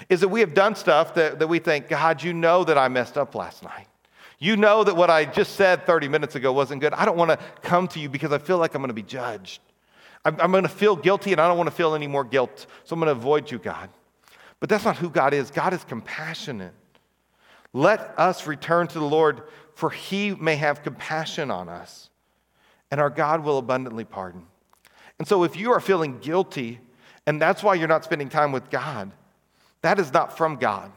Is 0.10 0.22
that 0.22 0.30
we 0.30 0.40
have 0.40 0.54
done 0.54 0.76
stuff 0.76 1.14
that, 1.16 1.40
that 1.40 1.48
we 1.48 1.60
think, 1.60 1.88
God, 1.88 2.24
you 2.24 2.34
know 2.34 2.64
that 2.64 2.78
I 2.78 2.88
messed 2.88 3.18
up 3.18 3.36
last 3.36 3.64
night. 3.64 3.88
You 4.40 4.58
know 4.58 4.84
that 4.84 4.96
what 4.96 5.10
I 5.10 5.26
just 5.26 5.56
said 5.56 5.86
30 5.86 6.08
minutes 6.10 6.36
ago 6.36 6.52
wasn't 6.52 6.82
good. 6.82 6.94
I 6.94 7.06
don't 7.06 7.18
want 7.18 7.32
to 7.32 7.40
come 7.62 7.88
to 7.90 8.00
you 8.00 8.10
because 8.10 8.32
I 8.32 8.40
feel 8.40 8.58
like 8.58 8.76
I'm 8.76 8.82
going 8.82 8.90
to 8.90 8.94
be 8.94 9.02
judged. 9.02 9.62
I'm, 10.26 10.40
I'm 10.40 10.52
going 10.52 10.64
to 10.64 10.70
feel 10.70 10.96
guilty 10.96 11.32
and 11.32 11.40
I 11.40 11.48
don't 11.48 11.58
want 11.58 11.70
to 11.70 11.76
feel 11.76 11.96
any 11.96 12.08
more 12.08 12.24
guilt. 12.24 12.66
So 12.84 12.94
I'm 12.94 13.00
going 13.00 13.08
to 13.08 13.20
avoid 13.20 13.52
you, 13.52 13.60
God. 13.60 13.90
But 14.60 14.70
that's 14.70 14.86
not 14.86 14.98
who 14.98 15.10
God 15.10 15.34
is. 15.34 15.52
God 15.52 15.74
is 15.74 15.84
compassionate. 15.84 16.74
Let 17.74 18.14
us 18.18 18.48
return 18.48 18.88
to 18.88 19.00
the 19.00 19.06
Lord, 19.06 19.42
for 19.74 19.90
he 19.90 20.36
may 20.36 20.56
have 20.56 20.84
compassion 20.84 21.50
on 21.50 21.68
us 21.68 22.10
and 22.94 23.02
our 23.02 23.10
God 23.10 23.44
will 23.44 23.58
abundantly 23.58 24.04
pardon. 24.04 24.46
And 25.18 25.28
so, 25.28 25.44
if 25.44 25.56
you 25.56 25.72
are 25.72 25.80
feeling 25.80 26.20
guilty 26.20 26.80
and 27.26 27.42
that's 27.42 27.64
why 27.64 27.74
you're 27.74 27.88
not 27.88 28.04
spending 28.04 28.30
time 28.30 28.52
with 28.52 28.70
God, 28.70 29.12
that 29.82 29.98
is 29.98 30.14
not 30.14 30.38
from 30.38 30.58
God. 30.58 30.92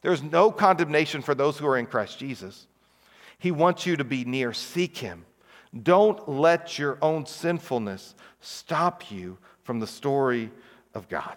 There's 0.00 0.22
no 0.22 0.52
condemnation 0.52 1.22
for 1.22 1.34
those 1.34 1.58
who 1.58 1.66
are 1.66 1.76
in 1.76 1.86
Christ 1.86 2.20
Jesus. 2.20 2.68
He 3.36 3.50
wants 3.50 3.84
you 3.84 3.96
to 3.96 4.04
be 4.04 4.24
near, 4.24 4.52
seek 4.52 4.96
Him. 4.98 5.26
Don't 5.82 6.28
let 6.28 6.78
your 6.78 6.98
own 7.02 7.26
sinfulness 7.26 8.14
stop 8.40 9.10
you 9.10 9.36
from 9.64 9.80
the 9.80 9.88
story 9.88 10.52
of 10.94 11.08
God. 11.08 11.34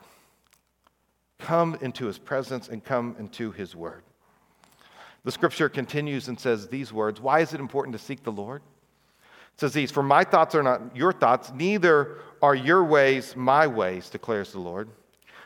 Come 1.39 1.75
into 1.81 2.05
His 2.05 2.19
presence 2.19 2.69
and 2.69 2.83
come 2.83 3.15
into 3.17 3.51
His 3.51 3.75
Word. 3.75 4.03
The 5.23 5.31
scripture 5.31 5.69
continues 5.69 6.27
and 6.27 6.39
says 6.39 6.67
these 6.67 6.91
words 6.91 7.21
Why 7.21 7.39
is 7.39 7.53
it 7.53 7.59
important 7.59 7.93
to 7.93 8.03
seek 8.03 8.23
the 8.23 8.31
Lord? 8.31 8.61
It 9.53 9.59
says 9.59 9.73
these 9.73 9.91
For 9.91 10.03
my 10.03 10.23
thoughts 10.23 10.55
are 10.55 10.63
not 10.63 10.95
your 10.95 11.13
thoughts, 11.13 11.51
neither 11.53 12.17
are 12.41 12.55
your 12.55 12.83
ways 12.83 13.35
my 13.35 13.67
ways, 13.67 14.09
declares 14.09 14.51
the 14.51 14.59
Lord. 14.59 14.89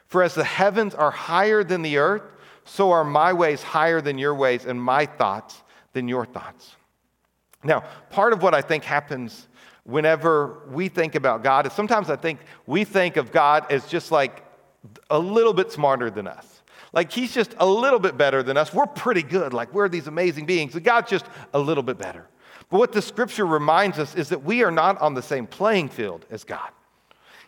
For 0.07 0.23
as 0.23 0.33
the 0.33 0.43
heavens 0.43 0.95
are 0.95 1.11
higher 1.11 1.63
than 1.63 1.81
the 1.81 1.97
earth, 1.97 2.23
so 2.63 2.91
are 2.91 3.03
my 3.03 3.33
ways 3.33 3.61
higher 3.61 4.01
than 4.01 4.17
your 4.17 4.33
ways, 4.33 4.65
and 4.65 4.81
my 4.81 5.05
thoughts 5.05 5.61
than 5.93 6.07
your 6.07 6.25
thoughts. 6.25 6.75
Now, 7.63 7.83
part 8.09 8.33
of 8.33 8.41
what 8.41 8.53
I 8.53 8.61
think 8.61 8.83
happens 8.83 9.47
whenever 9.83 10.63
we 10.69 10.89
think 10.89 11.15
about 11.15 11.43
God 11.43 11.65
is 11.65 11.73
sometimes 11.73 12.09
I 12.09 12.15
think 12.15 12.39
we 12.65 12.83
think 12.83 13.17
of 13.17 13.31
God 13.31 13.65
as 13.71 13.85
just 13.87 14.11
like 14.11 14.43
a 15.09 15.17
little 15.17 15.53
bit 15.53 15.71
smarter 15.71 16.09
than 16.09 16.27
us. 16.27 16.56
Like 16.93 17.11
he's 17.11 17.33
just 17.33 17.53
a 17.59 17.65
little 17.65 17.99
bit 17.99 18.17
better 18.17 18.43
than 18.43 18.57
us. 18.57 18.73
We're 18.73 18.85
pretty 18.87 19.23
good. 19.23 19.53
Like 19.53 19.73
we're 19.73 19.89
these 19.89 20.07
amazing 20.07 20.45
beings. 20.45 20.75
And 20.75 20.83
God's 20.83 21.09
just 21.09 21.25
a 21.53 21.59
little 21.59 21.83
bit 21.83 21.97
better. 21.97 22.27
But 22.69 22.79
what 22.79 22.91
the 22.91 23.01
scripture 23.01 23.45
reminds 23.45 23.99
us 23.99 24.15
is 24.15 24.29
that 24.29 24.43
we 24.43 24.63
are 24.63 24.71
not 24.71 24.99
on 24.99 25.13
the 25.13 25.21
same 25.21 25.47
playing 25.47 25.89
field 25.89 26.25
as 26.29 26.43
God. 26.43 26.69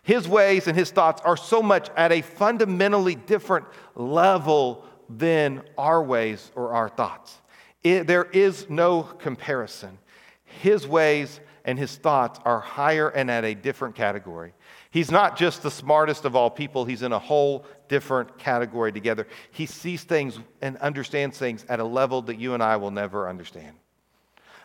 His 0.04 0.28
ways 0.28 0.68
and 0.68 0.78
his 0.78 0.92
thoughts 0.92 1.22
are 1.24 1.38
so 1.38 1.62
much 1.62 1.90
at 1.96 2.12
a 2.12 2.22
fundamentally 2.22 3.16
different 3.16 3.66
level 3.96 4.86
than 5.10 5.64
our 5.78 6.02
ways 6.02 6.52
or 6.56 6.74
our 6.74 6.90
thoughts. 6.90 7.38
It, 7.84 8.08
there 8.08 8.26
is 8.26 8.70
no 8.70 9.04
comparison. 9.04 9.98
His 10.46 10.88
ways 10.88 11.40
and 11.70 11.78
his 11.78 11.98
thoughts 11.98 12.40
are 12.46 12.60
higher 12.60 13.10
and 13.10 13.30
at 13.30 13.46
a 13.46 13.54
different 13.54 13.94
category. 13.94 14.54
He's 14.90 15.12
not 15.12 15.38
just 15.38 15.62
the 15.62 15.70
smartest 15.70 16.26
of 16.26 16.36
all 16.36 16.50
people, 16.50 16.84
he's 16.84 17.04
in 17.04 17.12
a 17.12 17.20
whole 17.20 17.64
different 17.88 18.40
category 18.40 18.92
together. 18.92 19.28
He 19.52 19.68
sees 19.68 20.04
things 20.04 20.40
and 20.64 20.78
understands 20.78 21.38
things 21.38 21.64
at 21.70 21.80
a 21.80 21.84
level 21.84 22.24
that 22.24 22.40
you 22.40 22.56
and 22.56 22.64
I 22.64 22.78
will 22.78 22.90
never 22.90 23.30
understand. 23.30 23.76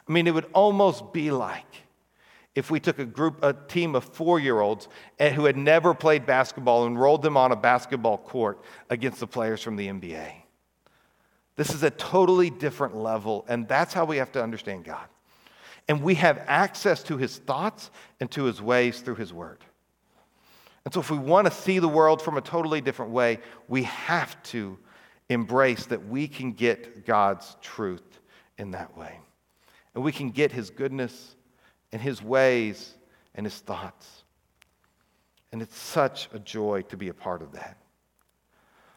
I 0.09 0.13
mean, 0.13 0.27
it 0.27 0.33
would 0.33 0.49
almost 0.55 1.13
be 1.13 1.31
like 1.31 1.67
if 2.55 2.71
we 2.71 2.81
took 2.81 2.99
a 2.99 3.05
group, 3.05 3.45
a 3.45 3.53
team 3.53 3.95
of 3.95 4.05
four 4.05 4.41
year 4.41 4.61
olds 4.61 4.89
who 5.19 5.45
had 5.45 5.59
never 5.59 5.93
played 5.93 6.25
basketball 6.25 6.87
and 6.87 6.99
rolled 6.99 7.21
them 7.21 7.37
on 7.37 7.53
a 7.53 7.57
basketball 7.57 8.17
court 8.17 8.63
against 8.89 9.21
the 9.21 9.27
players 9.27 9.61
from 9.61 9.77
the 9.77 9.89
NBA. 9.89 10.33
This 11.57 11.69
is 11.75 11.83
a 11.83 11.91
totally 11.91 12.49
different 12.49 12.97
level, 12.97 13.45
and 13.47 13.69
that's 13.69 13.93
how 13.93 14.07
we 14.07 14.17
have 14.17 14.33
to 14.33 14.43
understand 14.43 14.85
God. 14.85 15.07
And 15.89 16.03
we 16.03 16.15
have 16.15 16.43
access 16.47 17.03
to 17.05 17.17
his 17.17 17.37
thoughts 17.39 17.91
and 18.21 18.31
to 18.33 18.45
his 18.45 18.63
ways 18.63 19.01
through 19.01 19.17
his 19.17 19.33
word. 19.33 19.59
And 20.85 20.93
so, 20.93 21.01
if 21.01 21.11
we 21.11 21.19
want 21.19 21.47
to 21.47 21.53
see 21.53 21.79
the 21.79 21.89
world 21.89 22.21
from 22.21 22.37
a 22.37 22.41
totally 22.43 22.81
different 22.81 23.13
way, 23.13 23.39
we 23.69 23.85
have 23.85 24.43
to 24.45 24.79
embrace 25.29 25.87
that 25.87 26.07
we 26.09 26.29
can 26.29 26.53
get 26.53 27.07
God's 27.07 27.57
truth 27.63 28.21
in 28.59 28.73
that 28.73 28.97
way 28.97 29.19
and 29.95 30.03
we 30.03 30.13
can 30.13 30.31
get 30.31 30.53
his 30.53 30.71
goodness 30.71 31.37
and 31.93 32.03
his 32.03 32.23
ways 32.23 32.95
and 33.35 33.47
his 33.47 33.59
thoughts. 33.59 34.25
And 35.53 35.63
it's 35.63 35.77
such 35.77 36.29
a 36.33 36.39
joy 36.39 36.83
to 36.83 36.97
be 36.97 37.09
a 37.09 37.15
part 37.15 37.43
of 37.43 37.53
that. 37.53 37.79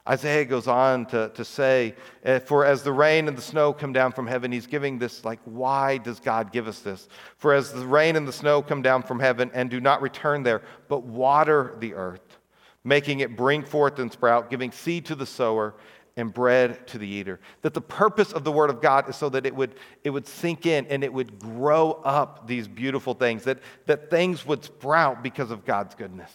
Isaiah 0.07 0.45
goes 0.45 0.67
on 0.67 1.05
to, 1.07 1.29
to 1.33 1.43
say, 1.43 1.95
eh, 2.23 2.39
For 2.39 2.65
as 2.65 2.81
the 2.83 2.93
rain 2.93 3.27
and 3.27 3.37
the 3.37 3.41
snow 3.41 3.73
come 3.73 3.91
down 3.91 4.13
from 4.13 4.25
heaven, 4.25 4.51
he's 4.51 4.67
giving 4.67 4.97
this, 4.97 5.25
like, 5.25 5.39
why 5.43 5.97
does 5.97 6.19
God 6.19 6.53
give 6.53 6.67
us 6.67 6.79
this? 6.79 7.09
For 7.37 7.53
as 7.53 7.73
the 7.73 7.85
rain 7.85 8.15
and 8.15 8.27
the 8.27 8.33
snow 8.33 8.61
come 8.61 8.81
down 8.81 9.03
from 9.03 9.19
heaven 9.19 9.51
and 9.53 9.69
do 9.69 9.81
not 9.81 10.01
return 10.01 10.43
there, 10.43 10.61
but 10.87 11.03
water 11.03 11.75
the 11.79 11.93
earth, 11.93 12.37
making 12.85 13.19
it 13.19 13.35
bring 13.35 13.63
forth 13.63 13.99
and 13.99 14.11
sprout, 14.11 14.49
giving 14.49 14.71
seed 14.71 15.05
to 15.07 15.15
the 15.15 15.25
sower 15.25 15.75
and 16.15 16.33
bread 16.33 16.87
to 16.87 16.97
the 16.97 17.07
eater. 17.07 17.39
That 17.61 17.73
the 17.73 17.81
purpose 17.81 18.31
of 18.31 18.43
the 18.43 18.51
Word 18.51 18.69
of 18.69 18.81
God 18.81 19.09
is 19.09 19.15
so 19.15 19.29
that 19.29 19.45
it 19.45 19.55
would, 19.55 19.75
it 20.03 20.09
would 20.09 20.25
sink 20.25 20.65
in 20.65 20.87
and 20.87 21.03
it 21.03 21.11
would 21.11 21.37
grow 21.37 22.01
up 22.03 22.47
these 22.47 22.67
beautiful 22.67 23.13
things, 23.13 23.43
that, 23.43 23.59
that 23.85 24.09
things 24.09 24.45
would 24.45 24.63
sprout 24.63 25.21
because 25.21 25.51
of 25.51 25.65
God's 25.65 25.95
goodness. 25.95 26.31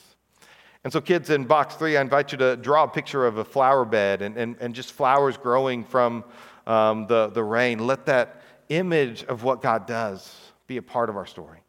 And 0.85 0.93
so, 0.93 1.01
kids, 1.01 1.31
in 1.31 1.45
box 1.45 1.77
three, 1.77 1.97
I 1.97 2.01
invite 2.01 2.33
you 2.33 2.39
to 2.39 2.57
draw 2.57 2.85
a 2.85 2.89
picture 2.89 3.27
of 3.27 3.39
a 3.39 3.45
flower 3.45 3.85
bed 3.85 4.21
and, 4.21 4.37
and, 4.37 4.57
and 4.61 4.75
just 4.75 4.93
flowers 4.93 5.37
growing 5.37 5.85
from 5.85 6.25
um, 6.67 7.07
the, 7.07 7.29
the 7.29 7.43
rain. 7.43 7.87
Let 7.87 8.07
that 8.07 8.43
image 8.69 9.23
of 9.25 9.45
what 9.45 9.63
God 9.63 9.87
does 9.87 10.35
be 10.67 10.79
a 10.79 10.83
part 10.83 11.09
of 11.09 11.17
our 11.17 11.27
story, 11.27 11.61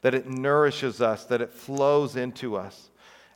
that 0.00 0.14
it 0.14 0.26
nourishes 0.26 1.02
us, 1.02 1.24
that 1.26 1.40
it 1.40 1.52
flows 1.52 2.16
into 2.16 2.56
us. 2.56 2.90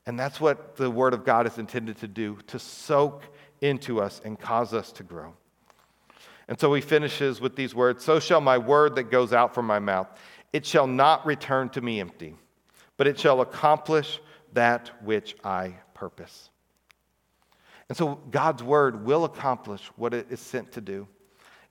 And 0.06 0.18
that's 0.18 0.40
what 0.40 0.76
the 0.76 0.90
Word 0.90 1.12
of 1.12 1.24
God 1.24 1.46
is 1.46 1.58
intended 1.58 1.98
to 1.98 2.08
do 2.08 2.38
to 2.46 2.58
soak 2.58 3.24
into 3.60 4.00
us 4.00 4.20
and 4.24 4.38
cause 4.38 4.72
us 4.72 4.92
to 4.92 5.02
grow. 5.02 5.34
And 6.48 6.58
so 6.58 6.72
he 6.74 6.80
finishes 6.80 7.40
with 7.40 7.56
these 7.56 7.74
words 7.74 8.04
So 8.04 8.20
shall 8.20 8.40
my 8.40 8.58
word 8.58 8.94
that 8.96 9.10
goes 9.10 9.32
out 9.32 9.54
from 9.54 9.66
my 9.66 9.78
mouth, 9.78 10.08
it 10.52 10.64
shall 10.64 10.86
not 10.86 11.26
return 11.26 11.68
to 11.70 11.80
me 11.80 12.00
empty, 12.00 12.36
but 12.96 13.06
it 13.06 13.18
shall 13.18 13.40
accomplish 13.40 14.20
that 14.56 14.90
which 15.04 15.36
I 15.44 15.74
purpose. 15.92 16.50
And 17.88 17.96
so 17.96 18.18
God's 18.30 18.62
word 18.62 19.04
will 19.04 19.24
accomplish 19.24 19.84
what 19.96 20.12
it 20.12 20.26
is 20.30 20.40
sent 20.40 20.72
to 20.72 20.80
do. 20.80 21.06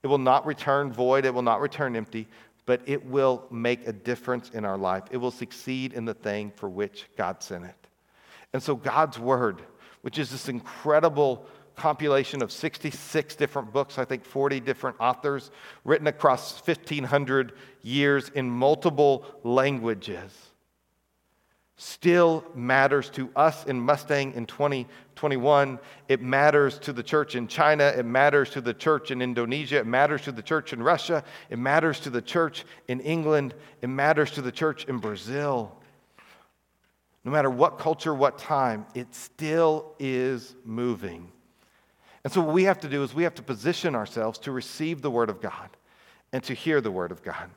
It 0.04 0.08
will 0.08 0.20
not 0.20 0.46
return 0.46 0.94
void, 0.94 1.26
it 1.26 1.34
will 1.34 1.42
not 1.42 1.62
return 1.62 1.96
empty, 1.96 2.28
but 2.68 2.82
it 2.86 3.04
will 3.04 3.44
make 3.50 3.88
a 3.88 3.92
difference 3.92 4.52
in 4.52 4.66
our 4.66 4.78
life. 4.78 5.04
It 5.10 5.18
will 5.18 5.32
succeed 5.32 5.94
in 5.94 6.06
the 6.06 6.14
thing 6.14 6.54
for 6.56 6.70
which 6.70 7.08
God 7.18 7.42
sent 7.42 7.66
it. 7.66 7.88
And 8.54 8.62
so 8.62 8.76
God's 8.76 9.18
word, 9.18 9.64
which 10.02 10.20
is 10.20 10.30
this 10.30 10.48
incredible 10.48 11.48
compilation 11.76 12.44
of 12.44 12.52
66 12.52 13.36
different 13.36 13.74
books, 13.74 13.98
I 13.98 14.06
think 14.06 14.24
40 14.24 14.60
different 14.60 14.96
authors, 15.00 15.50
written 15.84 16.06
across 16.08 16.66
1,500 16.66 17.54
years 17.82 18.30
in 18.30 18.48
multiple 18.50 19.26
languages. 19.44 20.32
Still 21.78 22.46
matters 22.56 23.10
to 23.12 23.30
us 23.36 23.66
in 23.66 23.80
Mustang 23.80 24.34
in 24.34 24.46
2021. 24.46 25.80
It 26.08 26.22
matters 26.22 26.80
to 26.80 26.94
the 26.94 27.04
church 27.04 27.36
in 27.36 27.48
China. 27.48 27.94
It 27.96 28.06
matters 28.06 28.50
to 28.52 28.62
the 28.62 28.74
church 28.74 29.12
in 29.12 29.22
Indonesia. 29.22 29.78
It 29.80 29.88
matters 29.88 30.22
to 30.24 30.32
the 30.32 30.42
church 30.42 30.72
in 30.72 30.82
Russia. 30.82 31.24
It 31.50 31.60
matters 31.60 32.00
to 32.02 32.10
the 32.10 32.22
church 32.22 32.66
in 32.88 33.02
England. 33.02 33.54
It 33.82 33.88
matters 33.88 34.32
to 34.32 34.42
the 34.42 34.52
church 34.52 34.86
in 34.86 35.00
Brazil. 35.00 35.76
No 37.26 37.32
matter 37.32 37.50
what 37.50 37.78
culture, 37.78 38.14
what 38.14 38.38
time, 38.38 38.86
it 38.94 39.14
still 39.14 39.94
is 40.00 40.56
moving. 40.64 41.32
And 42.24 42.32
so, 42.32 42.42
what 42.42 42.54
we 42.54 42.64
have 42.64 42.80
to 42.82 42.90
do 42.90 43.04
is 43.04 43.14
we 43.14 43.24
have 43.24 43.36
to 43.36 43.44
position 43.44 43.96
ourselves 43.96 44.40
to 44.40 44.52
receive 44.52 45.02
the 45.02 45.12
Word 45.12 45.30
of 45.30 45.42
God 45.42 45.70
and 46.32 46.44
to 46.44 46.54
hear 46.54 46.82
the 46.82 46.92
Word 46.92 47.12
of 47.12 47.22
God. 47.24 47.50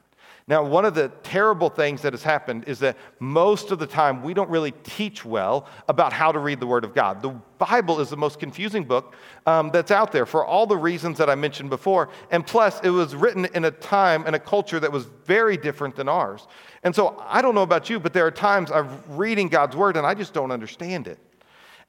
Now, 0.48 0.64
one 0.64 0.86
of 0.86 0.94
the 0.94 1.08
terrible 1.22 1.68
things 1.68 2.00
that 2.02 2.14
has 2.14 2.22
happened 2.22 2.64
is 2.66 2.78
that 2.78 2.96
most 3.18 3.70
of 3.70 3.78
the 3.78 3.86
time 3.86 4.22
we 4.22 4.32
don't 4.32 4.48
really 4.48 4.72
teach 4.82 5.22
well 5.22 5.68
about 5.88 6.10
how 6.10 6.32
to 6.32 6.38
read 6.38 6.58
the 6.58 6.66
Word 6.66 6.84
of 6.84 6.94
God. 6.94 7.20
The 7.20 7.38
Bible 7.58 8.00
is 8.00 8.08
the 8.08 8.16
most 8.16 8.40
confusing 8.40 8.84
book 8.84 9.14
um, 9.46 9.70
that's 9.70 9.90
out 9.90 10.10
there 10.10 10.24
for 10.24 10.46
all 10.46 10.66
the 10.66 10.76
reasons 10.76 11.18
that 11.18 11.28
I 11.28 11.34
mentioned 11.34 11.68
before. 11.68 12.08
And 12.30 12.46
plus, 12.46 12.80
it 12.80 12.88
was 12.88 13.14
written 13.14 13.44
in 13.52 13.66
a 13.66 13.70
time 13.70 14.24
and 14.26 14.34
a 14.34 14.38
culture 14.38 14.80
that 14.80 14.90
was 14.90 15.04
very 15.26 15.58
different 15.58 15.94
than 15.96 16.08
ours. 16.08 16.46
And 16.82 16.94
so 16.94 17.22
I 17.26 17.42
don't 17.42 17.54
know 17.54 17.62
about 17.62 17.90
you, 17.90 18.00
but 18.00 18.14
there 18.14 18.26
are 18.26 18.30
times 18.30 18.70
I'm 18.70 18.88
reading 19.08 19.48
God's 19.48 19.76
Word 19.76 19.98
and 19.98 20.06
I 20.06 20.14
just 20.14 20.32
don't 20.32 20.50
understand 20.50 21.08
it. 21.08 21.18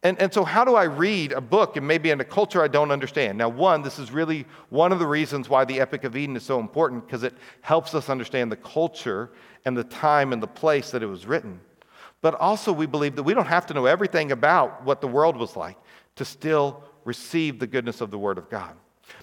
And, 0.01 0.17
and 0.21 0.33
so, 0.33 0.45
how 0.45 0.63
do 0.63 0.75
I 0.75 0.83
read 0.85 1.33
a 1.33 1.41
book 1.41 1.75
and 1.75 1.85
maybe 1.85 2.09
in 2.09 2.21
a 2.21 2.25
culture 2.25 2.63
I 2.63 2.69
don't 2.69 2.89
understand? 2.89 3.37
Now, 3.37 3.49
one, 3.49 3.81
this 3.81 3.99
is 3.99 4.11
really 4.11 4.45
one 4.69 4.93
of 4.93 4.99
the 4.99 5.05
reasons 5.05 5.49
why 5.49 5.65
the 5.65 5.81
Epic 5.81 6.05
of 6.05 6.15
Eden 6.15 6.37
is 6.37 6.43
so 6.43 6.59
important 6.59 7.05
because 7.05 7.23
it 7.23 7.33
helps 7.61 7.93
us 7.93 8.09
understand 8.09 8.49
the 8.49 8.55
culture 8.57 9.29
and 9.65 9.75
the 9.75 9.83
time 9.83 10.31
and 10.31 10.41
the 10.41 10.47
place 10.47 10.91
that 10.91 11.03
it 11.03 11.07
was 11.07 11.25
written. 11.25 11.59
But 12.21 12.35
also, 12.35 12.71
we 12.71 12.85
believe 12.85 13.17
that 13.17 13.23
we 13.23 13.33
don't 13.33 13.47
have 13.47 13.65
to 13.67 13.73
know 13.73 13.87
everything 13.87 14.31
about 14.31 14.85
what 14.85 15.01
the 15.01 15.07
world 15.07 15.35
was 15.35 15.57
like 15.57 15.77
to 16.15 16.23
still 16.23 16.83
receive 17.03 17.59
the 17.59 17.67
goodness 17.67 17.99
of 17.99 18.09
the 18.09 18.17
Word 18.17 18.37
of 18.37 18.49
God. 18.49 18.75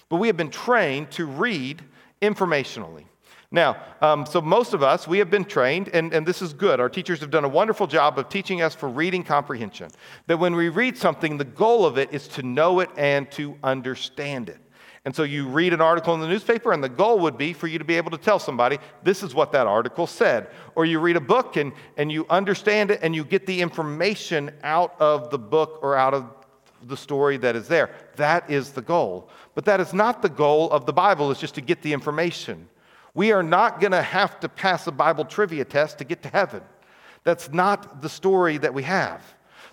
But 0.09 0.17
we 0.17 0.27
have 0.27 0.37
been 0.37 0.51
trained 0.51 1.09
to 1.11 1.25
read 1.25 1.81
informationally. 2.21 3.05
Now, 3.49 3.81
um, 4.01 4.25
so 4.25 4.41
most 4.41 4.73
of 4.73 4.83
us, 4.83 5.07
we 5.07 5.19
have 5.19 5.29
been 5.29 5.45
trained, 5.45 5.89
and, 5.93 6.13
and 6.13 6.25
this 6.25 6.41
is 6.41 6.51
good. 6.51 6.81
Our 6.81 6.89
teachers 6.89 7.21
have 7.21 7.29
done 7.29 7.45
a 7.45 7.49
wonderful 7.49 7.87
job 7.87 8.19
of 8.19 8.27
teaching 8.27 8.61
us 8.61 8.75
for 8.75 8.89
reading 8.89 9.23
comprehension. 9.23 9.89
That 10.27 10.37
when 10.37 10.55
we 10.55 10.67
read 10.67 10.97
something, 10.97 11.37
the 11.37 11.45
goal 11.45 11.85
of 11.85 11.97
it 11.97 12.11
is 12.11 12.27
to 12.29 12.43
know 12.43 12.81
it 12.81 12.89
and 12.97 13.31
to 13.31 13.57
understand 13.63 14.49
it. 14.49 14.59
And 15.05 15.15
so 15.15 15.23
you 15.23 15.47
read 15.47 15.71
an 15.71 15.79
article 15.79 16.13
in 16.13 16.19
the 16.19 16.27
newspaper, 16.27 16.73
and 16.73 16.83
the 16.83 16.89
goal 16.89 17.19
would 17.19 17.37
be 17.37 17.53
for 17.53 17.67
you 17.67 17.79
to 17.79 17.85
be 17.85 17.95
able 17.95 18.11
to 18.11 18.17
tell 18.17 18.39
somebody, 18.39 18.79
this 19.03 19.23
is 19.23 19.33
what 19.33 19.53
that 19.53 19.65
article 19.65 20.05
said. 20.05 20.49
Or 20.75 20.83
you 20.83 20.99
read 20.99 21.15
a 21.15 21.21
book 21.21 21.55
and, 21.55 21.71
and 21.95 22.11
you 22.11 22.25
understand 22.29 22.91
it 22.91 22.99
and 23.01 23.15
you 23.15 23.23
get 23.23 23.45
the 23.45 23.61
information 23.61 24.51
out 24.63 24.99
of 24.99 25.29
the 25.29 25.39
book 25.39 25.79
or 25.81 25.95
out 25.95 26.13
of 26.13 26.25
the 26.83 26.97
story 26.97 27.37
that 27.37 27.55
is 27.55 27.69
there. 27.69 27.91
That 28.17 28.49
is 28.49 28.71
the 28.71 28.81
goal. 28.81 29.29
But 29.55 29.63
that 29.63 29.79
is 29.79 29.93
not 29.93 30.21
the 30.21 30.27
goal 30.27 30.69
of 30.71 30.85
the 30.85 30.91
Bible, 30.91 31.31
is 31.31 31.39
just 31.39 31.55
to 31.55 31.61
get 31.61 31.81
the 31.81 31.93
information. 31.93 32.67
We 33.17 33.31
are 33.31 33.41
not 33.41 33.79
going 33.79 33.93
to 33.93 34.01
have 34.03 34.39
to 34.41 34.47
pass 34.47 34.85
a 34.85 34.91
Bible 34.91 35.25
trivia 35.25 35.65
test 35.65 35.97
to 35.97 36.03
get 36.03 36.21
to 36.21 36.29
heaven. 36.29 36.61
That's 37.23 37.51
not 37.51 38.03
the 38.03 38.09
story 38.09 38.59
that 38.59 38.75
we 38.75 38.83
have. 38.83 39.23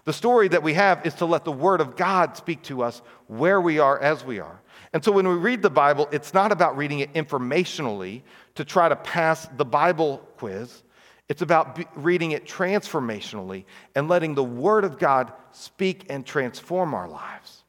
The 0.05 0.15
story 0.15 0.49
that 0.49 0.63
we 0.63 0.73
have 0.73 1.05
is 1.05 1.13
to 1.17 1.27
let 1.27 1.45
the 1.45 1.53
Word 1.53 1.83
of 1.83 1.95
God 1.95 2.39
speak 2.39 2.63
to 2.63 2.83
us 2.83 3.03
where 3.27 3.61
we 3.61 3.79
are 3.79 4.01
as 4.01 4.25
we 4.25 4.41
are. 4.41 4.63
And 4.95 5.05
so 5.05 5.13
when 5.13 5.29
we 5.29 5.35
read 5.35 5.61
the 5.61 5.69
Bible, 5.69 6.09
it's 6.11 6.33
not 6.33 6.53
about 6.53 6.79
reading 6.79 7.01
it 7.01 7.13
informationally 7.13 8.23
to 8.55 8.65
try 8.65 8.89
to 8.89 8.97
pass 8.97 9.47
the 9.59 9.65
Bible 9.67 10.27
quiz. 10.39 10.83
It's 11.29 11.43
about 11.43 11.79
reading 12.03 12.31
it 12.31 12.47
transformationally 12.47 13.67
and 13.95 14.09
letting 14.09 14.35
the 14.35 14.43
Word 14.43 14.85
of 14.85 14.99
God 14.99 15.35
speak 15.53 16.07
and 16.09 16.25
transform 16.25 16.95
our 16.95 17.09
lives. 17.09 17.65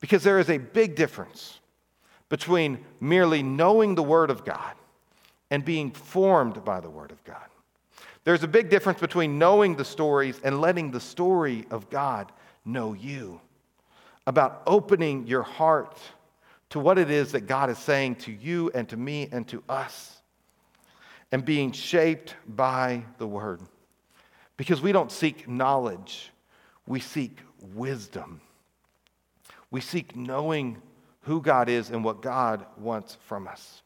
Because 0.00 0.22
there 0.22 0.38
is 0.38 0.48
a 0.48 0.56
big 0.56 0.94
difference 0.96 1.60
between 2.28 2.84
merely 3.00 3.42
knowing 3.42 3.94
the 3.94 4.02
Word 4.02 4.30
of 4.30 4.44
God 4.44 4.74
and 5.50 5.64
being 5.64 5.90
formed 5.90 6.64
by 6.64 6.80
the 6.80 6.90
Word 6.90 7.10
of 7.10 7.22
God. 7.24 7.44
There's 8.24 8.42
a 8.42 8.48
big 8.48 8.70
difference 8.70 9.00
between 9.00 9.38
knowing 9.38 9.76
the 9.76 9.84
stories 9.84 10.40
and 10.42 10.60
letting 10.60 10.90
the 10.90 11.00
story 11.00 11.66
of 11.70 11.90
God 11.90 12.32
know 12.64 12.94
you, 12.94 13.40
about 14.26 14.62
opening 14.66 15.26
your 15.26 15.42
heart 15.42 15.98
to 16.70 16.80
what 16.80 16.98
it 16.98 17.10
is 17.10 17.32
that 17.32 17.42
God 17.42 17.68
is 17.68 17.78
saying 17.78 18.16
to 18.16 18.32
you 18.32 18.70
and 18.74 18.88
to 18.88 18.96
me 18.96 19.28
and 19.30 19.46
to 19.48 19.62
us, 19.68 20.22
and 21.30 21.44
being 21.44 21.72
shaped 21.72 22.34
by 22.48 23.04
the 23.18 23.26
Word. 23.26 23.60
Because 24.56 24.80
we 24.80 24.92
don't 24.92 25.12
seek 25.12 25.46
knowledge, 25.46 26.30
we 26.86 27.00
seek 27.00 27.38
wisdom. 27.74 28.40
We 29.70 29.80
seek 29.80 30.16
knowing 30.16 30.80
who 31.24 31.40
God 31.40 31.68
is 31.68 31.90
and 31.90 32.04
what 32.04 32.22
God 32.22 32.64
wants 32.78 33.16
from 33.26 33.46
us. 33.48 33.82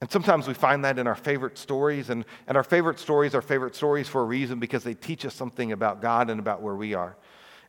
And 0.00 0.10
sometimes 0.10 0.48
we 0.48 0.54
find 0.54 0.84
that 0.84 0.98
in 0.98 1.06
our 1.06 1.14
favorite 1.14 1.56
stories, 1.56 2.10
and, 2.10 2.24
and 2.48 2.56
our 2.56 2.64
favorite 2.64 2.98
stories 2.98 3.36
are 3.36 3.40
favorite 3.40 3.76
stories 3.76 4.08
for 4.08 4.22
a 4.22 4.24
reason 4.24 4.58
because 4.58 4.82
they 4.82 4.94
teach 4.94 5.24
us 5.24 5.34
something 5.34 5.70
about 5.70 6.02
God 6.02 6.28
and 6.28 6.40
about 6.40 6.60
where 6.60 6.74
we 6.74 6.94
are. 6.94 7.16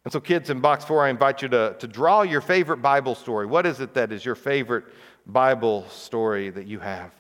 And 0.04 0.12
so, 0.12 0.20
kids, 0.20 0.50
in 0.50 0.60
box 0.60 0.84
four, 0.84 1.06
I 1.06 1.10
invite 1.10 1.44
you 1.44 1.48
to, 1.50 1.76
to 1.78 1.88
draw 1.88 2.24
your 2.24 2.42
favorite 2.42 2.78
Bible 2.78 3.16
story. 3.16 3.46
What 3.46 3.66
is 3.66 3.80
it 3.80 3.94
that 3.94 4.12
is 4.12 4.26
your 4.26 4.36
favorite 4.36 4.86
Bible 5.28 5.88
story 5.90 6.50
that 6.50 6.66
you 6.66 6.80
have? 6.80 7.12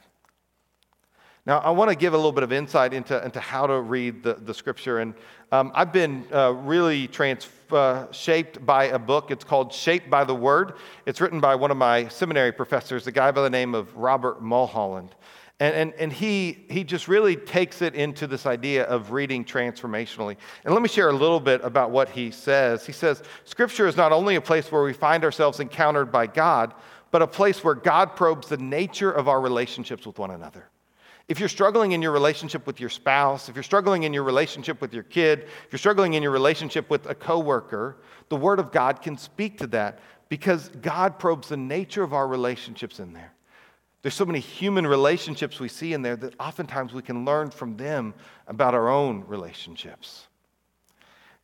Now, 1.45 1.59
I 1.59 1.71
want 1.71 1.89
to 1.89 1.95
give 1.95 2.13
a 2.13 2.17
little 2.17 2.31
bit 2.31 2.43
of 2.43 2.53
insight 2.53 2.93
into, 2.93 3.23
into 3.23 3.39
how 3.39 3.67
to 3.67 3.81
read 3.81 4.23
the, 4.23 4.33
the 4.35 4.53
scripture. 4.53 4.99
And 4.99 5.13
um, 5.53 5.71
I've 5.75 5.93
been 5.93 6.25
uh, 6.33 6.51
really 6.51 7.07
trans, 7.07 7.47
uh, 7.71 8.11
shaped 8.11 8.65
by 8.65 8.85
a 8.85 8.97
book. 8.97 9.29
It's 9.29 9.43
called 9.43 9.71
Shaped 9.71 10.09
by 10.09 10.23
the 10.23 10.33
Word. 10.33 10.73
It's 11.05 11.21
written 11.21 11.39
by 11.39 11.53
one 11.53 11.69
of 11.69 11.77
my 11.77 12.07
seminary 12.07 12.51
professors, 12.51 13.05
a 13.05 13.11
guy 13.11 13.29
by 13.29 13.43
the 13.43 13.51
name 13.51 13.75
of 13.75 13.95
Robert 13.95 14.41
Mulholland. 14.41 15.13
And, 15.59 15.75
and, 15.75 15.93
and 15.99 16.11
he, 16.11 16.65
he 16.71 16.83
just 16.83 17.07
really 17.07 17.35
takes 17.35 17.83
it 17.83 17.93
into 17.93 18.25
this 18.25 18.47
idea 18.47 18.85
of 18.85 19.11
reading 19.11 19.45
transformationally. 19.45 20.37
And 20.65 20.73
let 20.73 20.81
me 20.81 20.89
share 20.89 21.09
a 21.09 21.13
little 21.13 21.39
bit 21.39 21.61
about 21.63 21.91
what 21.91 22.09
he 22.09 22.31
says. 22.31 22.83
He 22.83 22.91
says, 22.91 23.21
Scripture 23.45 23.85
is 23.85 23.95
not 23.95 24.11
only 24.11 24.37
a 24.37 24.41
place 24.41 24.71
where 24.71 24.81
we 24.81 24.91
find 24.91 25.23
ourselves 25.23 25.59
encountered 25.59 26.11
by 26.11 26.25
God, 26.25 26.73
but 27.11 27.21
a 27.21 27.27
place 27.27 27.63
where 27.63 27.75
God 27.75 28.15
probes 28.15 28.49
the 28.49 28.57
nature 28.57 29.11
of 29.11 29.27
our 29.27 29.39
relationships 29.39 30.07
with 30.07 30.17
one 30.17 30.31
another. 30.31 30.67
If 31.29 31.39
you're 31.39 31.49
struggling 31.49 31.93
in 31.93 32.01
your 32.01 32.11
relationship 32.11 32.67
with 32.67 32.79
your 32.79 32.89
spouse, 32.89 33.47
if 33.47 33.55
you're 33.55 33.63
struggling 33.63 34.03
in 34.03 34.13
your 34.13 34.23
relationship 34.23 34.81
with 34.81 34.93
your 34.93 35.03
kid, 35.03 35.43
if 35.43 35.67
you're 35.71 35.79
struggling 35.79 36.15
in 36.15 36.23
your 36.23 36.31
relationship 36.31 36.89
with 36.89 37.05
a 37.09 37.15
coworker, 37.15 37.97
the 38.29 38.35
Word 38.35 38.59
of 38.59 38.71
God 38.71 39.01
can 39.01 39.17
speak 39.17 39.57
to 39.59 39.67
that 39.67 39.99
because 40.27 40.69
God 40.81 41.19
probes 41.19 41.49
the 41.49 41.57
nature 41.57 42.03
of 42.03 42.13
our 42.13 42.27
relationships 42.27 42.99
in 42.99 43.13
there. 43.13 43.33
There's 44.01 44.13
so 44.13 44.25
many 44.25 44.41
human 44.41 44.85
relationships 44.85 45.61
we 45.61 45.69
see 45.69 45.93
in 45.93 46.01
there 46.01 46.17
that 46.17 46.37
oftentimes 46.39 46.93
we 46.93 47.01
can 47.01 47.23
learn 47.23 47.51
from 47.51 47.77
them 47.77 48.13
about 48.47 48.73
our 48.73 48.89
own 48.89 49.23
relationships. 49.27 50.27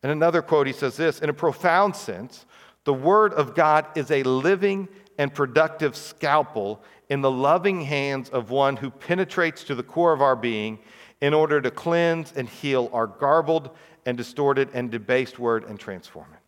In 0.04 0.10
another 0.10 0.42
quote, 0.42 0.68
he 0.68 0.74
says 0.74 0.98
this 0.98 1.20
In 1.20 1.30
a 1.30 1.34
profound 1.34 1.96
sense, 1.96 2.46
the 2.84 2.94
Word 2.94 3.34
of 3.34 3.56
God 3.56 3.86
is 3.96 4.12
a 4.12 4.24
living 4.24 4.89
and 5.18 5.34
productive 5.34 5.96
scalpel 5.96 6.82
in 7.10 7.22
the 7.22 7.32
loving 7.32 7.82
hands 7.82 8.30
of 8.30 8.52
one 8.52 8.78
who 8.78 8.89
penetrates 8.89 9.63
to 9.65 9.76
the 9.76 9.84
core 9.84 10.13
of 10.13 10.22
our 10.22 10.36
being 10.36 10.80
in 11.22 11.34
order 11.34 11.60
to 11.60 11.72
cleanse 11.72 12.32
and 12.34 12.48
heal 12.48 12.89
our 12.93 13.08
garbled 13.08 13.72
and 14.06 14.17
distorted 14.17 14.69
and 14.74 14.91
debased 14.91 15.39
word 15.39 15.65
and 15.65 15.80
transform 15.80 16.28
it. 16.34 16.39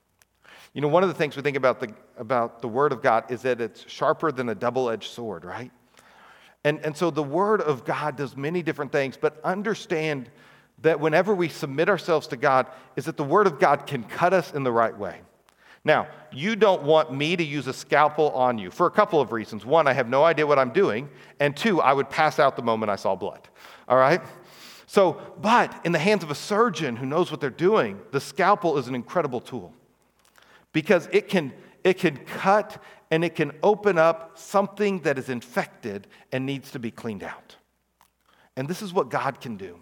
You 0.74 0.82
know, 0.82 0.88
one 0.88 1.04
of 1.04 1.10
the 1.10 1.16
things 1.16 1.36
we 1.36 1.42
think 1.42 1.58
about 1.58 1.82
the, 1.82 1.94
about 2.18 2.62
the 2.62 2.68
Word 2.68 2.94
of 2.94 3.02
God 3.02 3.30
is 3.30 3.42
that 3.42 3.60
it's 3.60 3.84
sharper 3.90 4.32
than 4.32 4.48
a 4.48 4.56
double 4.56 4.90
edged 4.90 5.12
sword, 5.12 5.44
right? 5.44 5.72
And, 6.64 6.80
and 6.86 6.96
so 6.96 7.12
the 7.12 7.24
Word 7.24 7.62
of 7.62 7.84
God 7.84 8.16
does 8.16 8.38
many 8.38 8.64
different 8.64 8.92
things, 8.92 9.18
but 9.18 9.42
understand 9.44 10.30
that 10.82 11.00
whenever 11.00 11.36
we 11.36 11.50
submit 11.50 11.90
ourselves 11.90 12.28
to 12.28 12.38
God, 12.38 12.68
is 12.96 13.06
that 13.06 13.18
the 13.18 13.24
Word 13.24 13.48
of 13.48 13.60
God 13.60 13.86
can 13.86 14.04
cut 14.04 14.34
us 14.34 14.54
in 14.54 14.64
the 14.64 14.72
right 14.72 14.98
way. 14.98 15.20
Now, 15.84 16.08
you 16.32 16.56
don't 16.56 16.84
want 16.84 17.12
me 17.12 17.36
to 17.36 17.44
use 17.44 17.68
a 17.68 17.74
scalpel 17.74 18.30
on 18.32 18.58
you 18.58 18.70
for 18.70 18.86
a 18.86 18.92
couple 18.92 19.20
of 19.20 19.32
reasons. 19.32 19.66
One, 19.66 19.88
I 19.88 19.94
have 19.94 20.08
no 20.08 20.24
idea 20.24 20.46
what 20.46 20.60
I'm 20.60 20.72
doing. 20.72 21.10
And 21.40 21.58
two, 21.58 21.82
I 21.82 21.94
would 21.94 22.10
pass 22.10 22.38
out 22.38 22.56
the 22.56 22.62
moment 22.62 22.92
I 22.92 22.96
saw 22.96 23.16
blood. 23.16 23.48
All 23.88 23.98
right? 23.98 24.22
So, 24.86 25.20
but 25.42 25.80
in 25.84 25.92
the 25.92 26.00
hands 26.00 26.22
of 26.24 26.30
a 26.30 26.36
surgeon 26.36 26.96
who 26.96 27.06
knows 27.06 27.32
what 27.32 27.42
they're 27.42 27.50
doing, 27.50 28.00
the 28.12 28.22
scalpel 28.22 28.78
is 28.78 28.88
an 28.88 28.96
incredible 28.96 29.42
tool 29.42 29.74
because 30.74 31.08
it 31.12 31.28
can, 31.28 31.54
it 31.84 31.98
can 31.98 32.18
cut 32.18 32.82
and 33.10 33.26
it 33.26 33.36
can 33.36 33.52
open 33.64 33.98
up 33.98 34.38
something 34.38 35.00
that 35.00 35.18
is 35.18 35.30
infected 35.30 36.08
and 36.32 36.46
needs 36.46 36.72
to 36.72 36.80
be 36.80 36.92
cleaned 36.92 37.24
out. 37.24 37.56
And 38.56 38.68
this 38.68 38.82
is 38.82 38.94
what 38.94 39.10
God 39.10 39.42
can 39.42 39.58
do. 39.58 39.82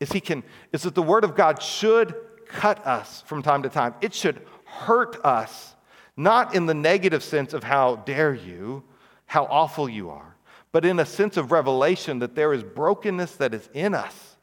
Is 0.00 0.12
he 0.12 0.20
can 0.20 0.42
is 0.72 0.82
that 0.82 0.94
the 0.94 1.02
word 1.02 1.24
of 1.24 1.34
God 1.34 1.62
should 1.62 2.14
cut 2.46 2.84
us 2.86 3.22
from 3.26 3.42
time 3.42 3.62
to 3.62 3.68
time. 3.68 3.94
It 4.00 4.14
should 4.14 4.42
hurt 4.78 5.24
us, 5.24 5.74
not 6.16 6.54
in 6.54 6.66
the 6.66 6.74
negative 6.74 7.22
sense 7.22 7.52
of 7.52 7.64
how 7.64 7.96
dare 7.96 8.34
you, 8.34 8.82
how 9.26 9.44
awful 9.46 9.88
you 9.88 10.10
are, 10.10 10.36
but 10.72 10.84
in 10.84 10.98
a 10.98 11.06
sense 11.06 11.36
of 11.36 11.52
revelation 11.52 12.18
that 12.20 12.34
there 12.34 12.52
is 12.52 12.62
brokenness 12.62 13.36
that 13.36 13.54
is 13.54 13.68
in 13.72 13.94
us 13.94 14.34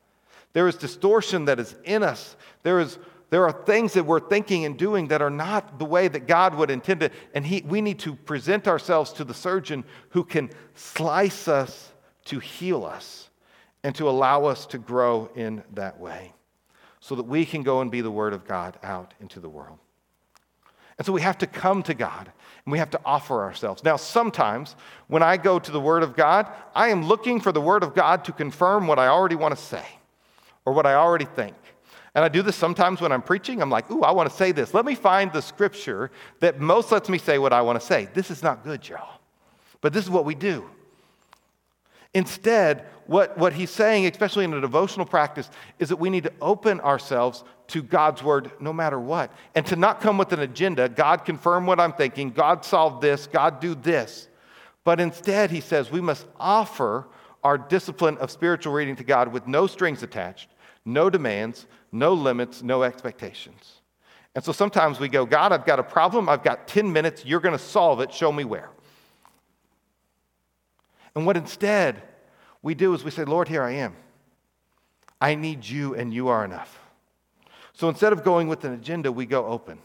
There 0.53 0.67
is 0.67 0.75
distortion 0.75 1.45
that 1.45 1.59
is 1.59 1.75
in 1.83 2.03
us. 2.03 2.35
There, 2.63 2.79
is, 2.79 2.97
there 3.29 3.45
are 3.45 3.51
things 3.51 3.93
that 3.93 4.05
we're 4.05 4.19
thinking 4.19 4.65
and 4.65 4.77
doing 4.77 5.07
that 5.09 5.21
are 5.21 5.29
not 5.29 5.79
the 5.79 5.85
way 5.85 6.07
that 6.07 6.27
God 6.27 6.55
would 6.55 6.69
intend 6.69 7.03
it. 7.03 7.13
And 7.33 7.45
he, 7.45 7.63
we 7.65 7.81
need 7.81 7.99
to 7.99 8.15
present 8.15 8.67
ourselves 8.67 9.13
to 9.13 9.23
the 9.23 9.33
surgeon 9.33 9.83
who 10.09 10.23
can 10.23 10.49
slice 10.75 11.47
us 11.47 11.91
to 12.25 12.39
heal 12.39 12.85
us 12.85 13.29
and 13.83 13.95
to 13.95 14.09
allow 14.09 14.45
us 14.45 14.65
to 14.67 14.77
grow 14.77 15.29
in 15.35 15.63
that 15.73 15.99
way 15.99 16.33
so 16.99 17.15
that 17.15 17.23
we 17.23 17.45
can 17.45 17.63
go 17.63 17.81
and 17.81 17.89
be 17.89 18.01
the 18.01 18.11
Word 18.11 18.33
of 18.33 18.45
God 18.45 18.77
out 18.83 19.13
into 19.19 19.39
the 19.39 19.49
world. 19.49 19.79
And 21.01 21.05
so 21.07 21.13
we 21.13 21.21
have 21.21 21.39
to 21.39 21.47
come 21.47 21.81
to 21.81 21.95
God 21.95 22.31
and 22.63 22.71
we 22.71 22.77
have 22.77 22.91
to 22.91 22.99
offer 23.03 23.41
ourselves. 23.41 23.83
Now, 23.83 23.95
sometimes 23.95 24.75
when 25.07 25.23
I 25.23 25.35
go 25.35 25.57
to 25.57 25.71
the 25.71 25.79
Word 25.79 26.03
of 26.03 26.15
God, 26.15 26.45
I 26.75 26.89
am 26.89 27.07
looking 27.07 27.41
for 27.41 27.51
the 27.51 27.59
Word 27.59 27.81
of 27.81 27.95
God 27.95 28.23
to 28.25 28.31
confirm 28.31 28.85
what 28.85 28.99
I 28.99 29.07
already 29.07 29.35
want 29.35 29.57
to 29.57 29.59
say 29.59 29.83
or 30.63 30.73
what 30.73 30.85
I 30.85 30.93
already 30.93 31.25
think. 31.25 31.55
And 32.13 32.23
I 32.23 32.27
do 32.27 32.43
this 32.43 32.55
sometimes 32.55 33.01
when 33.01 33.11
I'm 33.11 33.23
preaching. 33.23 33.63
I'm 33.63 33.71
like, 33.71 33.89
ooh, 33.89 34.03
I 34.03 34.11
want 34.11 34.29
to 34.29 34.35
say 34.35 34.51
this. 34.51 34.75
Let 34.75 34.85
me 34.85 34.93
find 34.93 35.33
the 35.33 35.41
scripture 35.41 36.11
that 36.39 36.59
most 36.59 36.91
lets 36.91 37.09
me 37.09 37.17
say 37.17 37.39
what 37.39 37.51
I 37.51 37.63
want 37.63 37.81
to 37.81 37.85
say. 37.87 38.07
This 38.13 38.29
is 38.29 38.43
not 38.43 38.63
good, 38.63 38.87
y'all. 38.87 39.21
But 39.81 39.93
this 39.93 40.03
is 40.03 40.11
what 40.11 40.25
we 40.25 40.35
do. 40.35 40.69
Instead, 42.13 42.85
what, 43.07 43.37
what 43.37 43.53
he's 43.53 43.69
saying, 43.69 44.05
especially 44.05 44.45
in 44.45 44.53
a 44.53 44.61
devotional 44.61 45.05
practice, 45.05 45.49
is 45.79 45.89
that 45.89 45.97
we 45.97 46.09
need 46.09 46.23
to 46.23 46.33
open 46.41 46.79
ourselves 46.81 47.43
to 47.67 47.81
God's 47.81 48.21
word 48.21 48.51
no 48.59 48.73
matter 48.73 48.99
what. 48.99 49.31
And 49.55 49.65
to 49.67 49.75
not 49.75 50.01
come 50.01 50.17
with 50.17 50.33
an 50.33 50.41
agenda 50.41 50.89
God 50.89 51.25
confirm 51.25 51.65
what 51.65 51.79
I'm 51.79 51.93
thinking, 51.93 52.31
God 52.31 52.65
solve 52.65 53.01
this, 53.01 53.27
God 53.27 53.59
do 53.59 53.75
this. 53.75 54.27
But 54.83 54.99
instead, 54.99 55.51
he 55.51 55.61
says 55.61 55.91
we 55.91 56.01
must 56.01 56.25
offer 56.39 57.07
our 57.43 57.57
discipline 57.57 58.17
of 58.17 58.29
spiritual 58.29 58.73
reading 58.73 58.95
to 58.97 59.03
God 59.03 59.31
with 59.31 59.47
no 59.47 59.67
strings 59.67 60.03
attached, 60.03 60.49
no 60.85 61.09
demands, 61.09 61.65
no 61.91 62.13
limits, 62.13 62.61
no 62.61 62.83
expectations. 62.83 63.81
And 64.35 64.43
so 64.43 64.51
sometimes 64.51 64.99
we 64.99 65.09
go, 65.09 65.25
God, 65.25 65.51
I've 65.51 65.65
got 65.65 65.79
a 65.79 65.83
problem. 65.83 66.29
I've 66.29 66.43
got 66.43 66.67
10 66.67 66.91
minutes. 66.91 67.25
You're 67.25 67.41
going 67.41 67.57
to 67.57 67.63
solve 67.63 67.99
it. 67.99 68.13
Show 68.13 68.31
me 68.31 68.43
where. 68.43 68.69
And 71.15 71.25
what 71.25 71.37
instead 71.37 72.01
we 72.61 72.73
do 72.73 72.93
is 72.93 73.03
we 73.03 73.11
say, 73.11 73.25
Lord, 73.25 73.47
here 73.47 73.63
I 73.63 73.71
am. 73.71 73.95
I 75.19 75.35
need 75.35 75.65
you, 75.65 75.93
and 75.93 76.13
you 76.13 76.29
are 76.29 76.43
enough. 76.43 76.79
So 77.73 77.89
instead 77.89 78.13
of 78.13 78.23
going 78.23 78.47
with 78.47 78.63
an 78.63 78.73
agenda, 78.73 79.11
we 79.11 79.25
go 79.25 79.45
open 79.45 79.79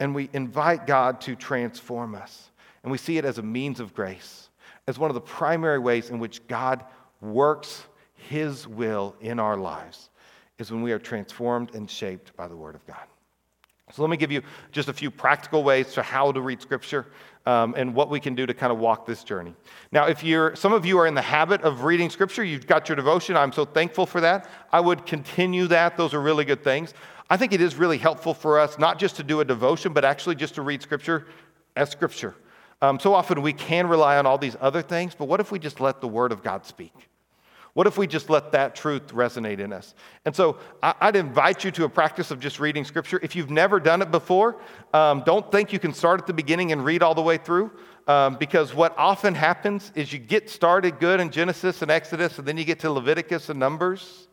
and 0.00 0.14
we 0.14 0.30
invite 0.32 0.86
God 0.86 1.20
to 1.22 1.34
transform 1.34 2.14
us. 2.14 2.50
And 2.82 2.92
we 2.92 2.98
see 2.98 3.18
it 3.18 3.24
as 3.24 3.38
a 3.38 3.42
means 3.42 3.80
of 3.80 3.94
grace, 3.94 4.48
as 4.86 4.98
one 4.98 5.10
of 5.10 5.14
the 5.14 5.20
primary 5.20 5.78
ways 5.78 6.10
in 6.10 6.18
which 6.20 6.46
God 6.46 6.84
works 7.20 7.84
his 8.14 8.66
will 8.66 9.16
in 9.20 9.40
our 9.40 9.56
lives, 9.56 10.10
is 10.58 10.70
when 10.70 10.82
we 10.82 10.92
are 10.92 10.98
transformed 10.98 11.74
and 11.74 11.90
shaped 11.90 12.36
by 12.36 12.46
the 12.46 12.56
Word 12.56 12.74
of 12.74 12.86
God. 12.86 13.06
So 13.92 14.02
let 14.02 14.10
me 14.10 14.16
give 14.16 14.30
you 14.30 14.42
just 14.72 14.88
a 14.88 14.92
few 14.92 15.10
practical 15.10 15.62
ways 15.62 15.92
to 15.94 16.02
how 16.02 16.32
to 16.32 16.40
read 16.40 16.60
Scripture 16.60 17.06
um, 17.46 17.74
and 17.76 17.94
what 17.94 18.10
we 18.10 18.20
can 18.20 18.34
do 18.34 18.44
to 18.44 18.52
kind 18.52 18.70
of 18.70 18.78
walk 18.78 19.06
this 19.06 19.24
journey. 19.24 19.54
Now, 19.90 20.06
if 20.06 20.22
you're, 20.22 20.54
some 20.54 20.72
of 20.72 20.84
you 20.84 20.98
are 20.98 21.06
in 21.06 21.14
the 21.14 21.22
habit 21.22 21.62
of 21.62 21.84
reading 21.84 22.10
Scripture, 22.10 22.44
you've 22.44 22.66
got 22.66 22.88
your 22.88 22.96
devotion. 22.96 23.36
I'm 23.36 23.52
so 23.52 23.64
thankful 23.64 24.04
for 24.04 24.20
that. 24.20 24.48
I 24.72 24.80
would 24.80 25.06
continue 25.06 25.66
that. 25.68 25.96
Those 25.96 26.12
are 26.12 26.20
really 26.20 26.44
good 26.44 26.62
things. 26.62 26.92
I 27.30 27.36
think 27.36 27.52
it 27.52 27.60
is 27.60 27.76
really 27.76 27.98
helpful 27.98 28.34
for 28.34 28.58
us 28.58 28.78
not 28.78 28.98
just 28.98 29.16
to 29.16 29.22
do 29.22 29.40
a 29.40 29.44
devotion, 29.44 29.92
but 29.92 30.04
actually 30.04 30.34
just 30.34 30.54
to 30.56 30.62
read 30.62 30.82
Scripture 30.82 31.26
as 31.76 31.90
Scripture. 31.90 32.34
Um, 32.80 33.00
so 33.00 33.12
often 33.14 33.42
we 33.42 33.52
can 33.52 33.88
rely 33.88 34.18
on 34.18 34.26
all 34.26 34.38
these 34.38 34.56
other 34.60 34.82
things, 34.82 35.14
but 35.14 35.26
what 35.26 35.40
if 35.40 35.50
we 35.50 35.58
just 35.58 35.80
let 35.80 36.00
the 36.00 36.08
Word 36.08 36.32
of 36.32 36.42
God 36.42 36.64
speak? 36.64 37.07
What 37.78 37.86
if 37.86 37.96
we 37.96 38.08
just 38.08 38.28
let 38.28 38.50
that 38.50 38.74
truth 38.74 39.14
resonate 39.14 39.60
in 39.60 39.72
us? 39.72 39.94
And 40.24 40.34
so 40.34 40.58
I'd 40.82 41.14
invite 41.14 41.62
you 41.62 41.70
to 41.70 41.84
a 41.84 41.88
practice 41.88 42.32
of 42.32 42.40
just 42.40 42.58
reading 42.58 42.84
Scripture. 42.84 43.20
If 43.22 43.36
you've 43.36 43.50
never 43.50 43.78
done 43.78 44.02
it 44.02 44.10
before, 44.10 44.60
um, 44.92 45.22
don't 45.24 45.48
think 45.52 45.72
you 45.72 45.78
can 45.78 45.92
start 45.92 46.20
at 46.20 46.26
the 46.26 46.32
beginning 46.32 46.72
and 46.72 46.84
read 46.84 47.04
all 47.04 47.14
the 47.14 47.22
way 47.22 47.36
through. 47.36 47.70
Um, 48.08 48.34
because 48.34 48.74
what 48.74 48.98
often 48.98 49.32
happens 49.32 49.92
is 49.94 50.12
you 50.12 50.18
get 50.18 50.50
started 50.50 50.98
good 50.98 51.20
in 51.20 51.30
Genesis 51.30 51.80
and 51.80 51.88
Exodus, 51.88 52.36
and 52.40 52.48
then 52.48 52.58
you 52.58 52.64
get 52.64 52.80
to 52.80 52.90
Leviticus 52.90 53.48
and 53.48 53.60
Numbers, 53.60 54.26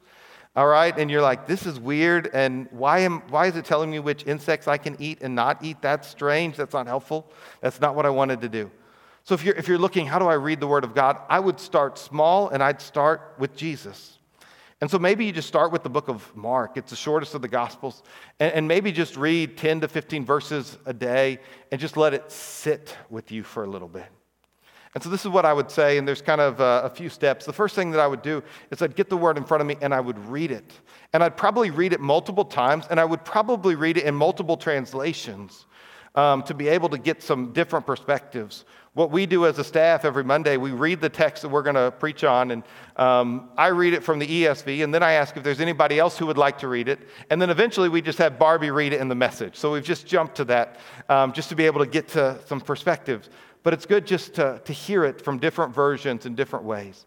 all 0.56 0.66
right? 0.66 0.98
And 0.98 1.12
you're 1.12 1.22
like, 1.22 1.46
this 1.46 1.68
is 1.68 1.80
weird, 1.80 2.32
and 2.34 2.68
why, 2.72 3.02
am, 3.02 3.22
why 3.30 3.46
is 3.46 3.56
it 3.56 3.66
telling 3.66 3.92
me 3.92 4.00
which 4.00 4.26
insects 4.26 4.68
I 4.68 4.80
can 4.80 5.00
eat 5.00 5.20
and 5.22 5.36
not 5.36 5.64
eat? 5.64 5.84
That's 5.84 6.08
strange. 6.08 6.58
That's 6.58 6.74
not 6.74 6.88
helpful. 6.88 7.32
That's 7.62 7.80
not 7.80 7.94
what 7.96 8.08
I 8.08 8.10
wanted 8.10 8.42
to 8.42 8.50
do. 8.50 8.72
So 9.26 9.34
if 9.34 9.44
you're, 9.44 9.56
if 9.56 9.68
you're 9.68 9.80
looking, 9.80 10.06
how 10.06 10.20
do 10.20 10.28
I 10.28 10.36
read 10.36 10.60
the 10.60 10.68
Word 10.68 10.84
of 10.84 10.94
God? 10.94 11.20
I 11.28 11.40
would 11.40 11.60
start 11.60 11.98
small 11.98 12.50
and 12.50 12.62
I'd 12.62 12.80
start 12.80 13.34
with 13.40 13.56
Jesus. 13.56 14.20
And 14.82 14.92
so 14.92 15.00
maybe 15.00 15.26
you 15.26 15.32
just 15.32 15.48
start 15.48 15.72
with 15.72 15.82
the 15.82 15.90
book 15.90 16.10
of 16.10 16.36
Mark. 16.36 16.78
It's 16.78 16.92
the 16.92 16.96
shortest 16.96 17.34
of 17.34 17.42
the 17.42 17.48
Gospels. 17.48 18.04
And, 18.40 18.54
and, 18.54 18.68
maybe 18.68 18.92
just 18.92 19.18
read 19.18 19.58
10 19.58 19.82
to 19.82 19.88
15 19.88 20.26
verses 20.26 20.78
a 20.86 20.94
day 20.94 21.40
and 21.72 21.82
just 21.82 21.98
let 21.98 22.14
it 22.14 22.32
sit 22.32 22.96
with 23.10 23.32
you 23.32 23.42
for 23.42 23.64
a 23.64 23.68
little 23.68 23.88
bit. 23.88 24.06
And 24.94 25.04
so 25.04 25.10
this 25.10 25.22
is 25.22 25.30
what 25.30 25.44
I 25.44 25.54
would 25.54 25.72
say, 25.72 25.98
and 25.98 26.08
there's 26.08 26.22
kind 26.22 26.40
of 26.40 26.60
a, 26.60 26.84
a 26.86 26.90
few 26.90 27.10
steps. 27.10 27.46
The 27.46 27.54
first 27.54 27.74
thing 27.74 27.92
that 27.92 28.00
I 28.00 28.08
would 28.08 28.22
do 28.22 28.44
is 28.70 28.82
I'd 28.82 28.96
get 28.96 29.10
the 29.10 29.18
word 29.18 29.38
in 29.38 29.44
front 29.44 29.62
of 29.62 29.68
me 29.68 29.76
and 29.82 29.94
I 29.94 30.02
would 30.02 30.20
read 30.20 30.52
it. 30.52 30.72
And 31.14 31.24
I'd 31.24 31.36
probably 31.36 31.72
read 31.72 31.94
it 31.94 32.00
multiple 32.00 32.46
times, 32.46 32.86
and 32.92 33.00
I 33.00 33.06
would 33.06 33.26
probably 33.26 33.76
read 33.76 33.98
it 33.98 34.04
in 34.04 34.14
multiple 34.14 34.56
translations 34.56 35.66
um, 36.16 36.44
to 36.44 36.54
be 36.54 36.68
able 36.68 36.90
to 36.90 36.98
get 36.98 37.24
some 37.24 37.54
different 37.54 37.86
perspectives 37.86 38.66
what 38.96 39.12
we 39.12 39.26
do 39.26 39.46
as 39.46 39.60
a 39.60 39.64
staff 39.64 40.06
every 40.06 40.24
Monday, 40.24 40.56
we 40.56 40.72
read 40.72 41.02
the 41.02 41.10
text 41.10 41.44
that 41.44 41.50
we're 41.50 41.62
going 41.62 41.76
to 41.76 41.92
preach 41.92 42.24
on, 42.24 42.52
and 42.52 42.64
um, 42.96 43.50
I 43.58 43.68
read 43.68 43.94
it 43.94 44.04
from 44.04 44.20
the 44.20 44.26
ESV, 44.26 44.86
and 44.86 44.94
then 44.94 45.04
I 45.04 45.12
ask 45.12 45.36
if 45.36 45.44
there's 45.44 45.60
anybody 45.60 46.00
else 46.00 46.18
who 46.18 46.26
would 46.28 46.38
like 46.38 46.58
to 46.60 46.70
read 46.70 46.88
it. 46.88 47.00
And 47.30 47.42
then 47.42 47.50
eventually 47.50 47.90
we 47.90 48.02
just 48.02 48.18
have 48.20 48.40
Barbie 48.40 48.72
read 48.72 48.94
it 48.94 49.02
in 49.02 49.10
the 49.10 49.16
message. 49.16 49.58
So 49.58 49.74
we've 49.74 49.84
just 49.84 50.08
jumped 50.08 50.36
to 50.36 50.46
that 50.46 50.78
um, 51.10 51.34
just 51.34 51.50
to 51.50 51.56
be 51.56 51.66
able 51.66 51.82
to 51.82 51.86
get 51.92 52.08
to 52.10 52.40
some 52.46 52.62
perspectives. 52.62 53.30
But 53.64 53.74
it's 53.74 53.86
good 53.86 54.08
just 54.08 54.34
to, 54.36 54.62
to 54.64 54.72
hear 54.72 55.04
it 55.04 55.22
from 55.22 55.40
different 55.40 55.76
versions 55.76 56.26
in 56.26 56.34
different 56.34 56.64
ways. 56.64 57.06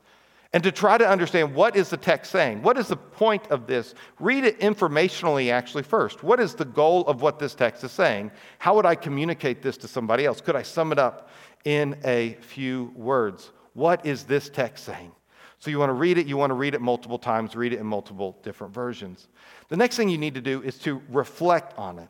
And 0.55 0.63
to 0.63 0.73
try 0.73 0.97
to 0.97 1.07
understand 1.07 1.55
what 1.55 1.77
is 1.77 1.91
the 1.91 1.99
text 1.99 2.33
saying? 2.33 2.63
What 2.63 2.79
is 2.79 2.89
the 2.89 2.97
point 2.97 3.47
of 3.49 3.67
this? 3.67 3.95
Read 4.19 4.45
it 4.45 4.59
informationally, 4.61 5.53
actually, 5.53 5.83
first. 5.83 6.23
What 6.23 6.41
is 6.41 6.55
the 6.55 6.65
goal 6.65 7.07
of 7.07 7.21
what 7.21 7.39
this 7.39 7.55
text 7.55 7.85
is 7.85 7.93
saying? 7.93 8.31
How 8.59 8.75
would 8.75 8.87
I 8.87 8.95
communicate 8.95 9.61
this 9.61 9.77
to 9.79 9.89
somebody 9.89 10.25
else? 10.25 10.41
Could 10.41 10.57
I 10.57 10.63
sum 10.63 10.91
it 10.91 10.99
up 10.99 11.29
in 11.65 11.97
a 12.05 12.35
few 12.41 12.93
words. 12.95 13.51
What 13.75 14.07
is 14.07 14.25
this 14.25 14.49
text 14.49 14.85
saying? 14.85 15.13
So 15.59 15.71
you 15.71 15.79
want 15.79 15.91
to 15.91 15.95
read 15.95 16.19
it, 16.19 16.27
you 16.27 16.37
want 16.37 16.51
to 16.51 16.55
read 16.55 16.75
it 16.75 16.81
multiple 16.81 17.19
times, 17.19 17.57
read 17.57 17.73
it 17.73 17.81
in 17.81 17.87
multiple 17.87 18.39
different 18.43 18.73
versions. 18.73 19.29
The 19.69 19.77
next 19.77 19.97
thing 19.97 20.09
you 20.09 20.19
need 20.19 20.35
to 20.35 20.41
do 20.41 20.63
is 20.63 20.79
to 20.81 21.03
reflect 21.09 21.77
on 21.77 21.99
it 21.99 22.09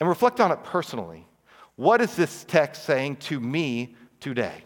and 0.00 0.08
reflect 0.08 0.40
on 0.40 0.52
it 0.52 0.62
personally. 0.62 1.26
What 1.76 2.00
is 2.00 2.14
this 2.14 2.44
text 2.44 2.84
saying 2.84 3.16
to 3.16 3.40
me 3.40 3.96
today? 4.20 4.64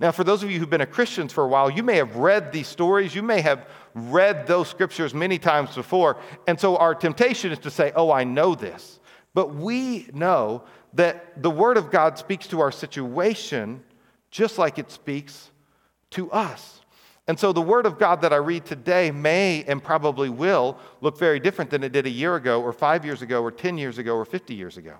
Now, 0.00 0.12
for 0.12 0.22
those 0.22 0.44
of 0.44 0.50
you 0.50 0.60
who've 0.60 0.70
been 0.70 0.80
a 0.80 0.86
Christians 0.86 1.32
for 1.32 1.44
a 1.44 1.48
while, 1.48 1.68
you 1.68 1.82
may 1.82 1.96
have 1.96 2.16
read 2.16 2.52
these 2.52 2.68
stories, 2.68 3.14
you 3.14 3.22
may 3.22 3.40
have 3.40 3.66
read 3.94 4.46
those 4.46 4.68
scriptures 4.68 5.12
many 5.12 5.38
times 5.38 5.74
before. 5.74 6.18
And 6.46 6.58
so 6.58 6.76
our 6.76 6.94
temptation 6.94 7.50
is 7.50 7.58
to 7.60 7.70
say, 7.70 7.92
Oh, 7.96 8.12
I 8.12 8.24
know 8.24 8.54
this. 8.54 9.00
But 9.34 9.54
we 9.54 10.08
know 10.12 10.62
that 10.94 11.42
the 11.42 11.50
Word 11.50 11.76
of 11.76 11.90
God 11.90 12.16
speaks 12.16 12.46
to 12.48 12.60
our 12.60 12.72
situation 12.72 13.82
just 14.30 14.58
like 14.58 14.78
it 14.78 14.90
speaks 14.90 15.50
to 16.10 16.30
us. 16.30 16.80
And 17.26 17.38
so 17.38 17.52
the 17.52 17.60
Word 17.60 17.84
of 17.84 17.98
God 17.98 18.22
that 18.22 18.32
I 18.32 18.36
read 18.36 18.64
today 18.64 19.10
may 19.10 19.64
and 19.64 19.82
probably 19.82 20.30
will 20.30 20.78
look 21.00 21.18
very 21.18 21.40
different 21.40 21.70
than 21.70 21.84
it 21.84 21.92
did 21.92 22.06
a 22.06 22.10
year 22.10 22.36
ago, 22.36 22.62
or 22.62 22.72
five 22.72 23.04
years 23.04 23.20
ago, 23.20 23.42
or 23.42 23.50
10 23.50 23.76
years 23.76 23.98
ago, 23.98 24.16
or 24.16 24.24
50 24.24 24.54
years 24.54 24.76
ago. 24.78 24.94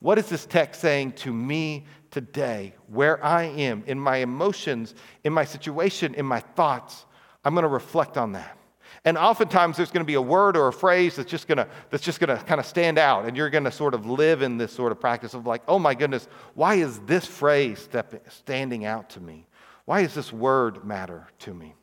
What 0.00 0.18
is 0.18 0.28
this 0.28 0.44
text 0.44 0.80
saying 0.80 1.12
to 1.12 1.32
me 1.32 1.86
today, 2.12 2.74
where 2.86 3.22
I 3.24 3.44
am, 3.44 3.82
in 3.86 3.98
my 3.98 4.18
emotions, 4.18 4.94
in 5.24 5.32
my 5.32 5.44
situation, 5.44 6.14
in 6.14 6.24
my 6.24 6.38
thoughts? 6.38 7.06
I'm 7.44 7.54
going 7.54 7.62
to 7.62 7.68
reflect 7.68 8.16
on 8.16 8.32
that. 8.32 8.56
And 9.04 9.18
oftentimes 9.18 9.76
there's 9.76 9.90
going 9.90 10.04
to 10.04 10.06
be 10.06 10.14
a 10.14 10.22
word 10.22 10.56
or 10.56 10.68
a 10.68 10.72
phrase 10.72 11.16
that's 11.16 11.30
just 11.30 11.48
going 11.48 11.58
to 11.58 11.66
that's 11.90 12.04
just 12.04 12.20
going 12.20 12.36
to 12.36 12.44
kind 12.44 12.60
of 12.60 12.66
stand 12.66 12.98
out 12.98 13.24
and 13.24 13.36
you're 13.36 13.50
going 13.50 13.64
to 13.64 13.72
sort 13.72 13.94
of 13.94 14.06
live 14.06 14.42
in 14.42 14.58
this 14.58 14.70
sort 14.72 14.92
of 14.92 15.00
practice 15.00 15.34
of 15.34 15.44
like, 15.44 15.62
"Oh 15.66 15.78
my 15.78 15.94
goodness, 15.94 16.28
why 16.54 16.76
is 16.76 17.00
this 17.00 17.26
phrase 17.26 17.88
standing 18.28 18.84
out 18.84 19.10
to 19.10 19.20
me? 19.20 19.46
Why 19.86 20.02
does 20.02 20.14
this 20.14 20.32
word 20.32 20.84
matter 20.84 21.26
to 21.40 21.54
me?" 21.54 21.74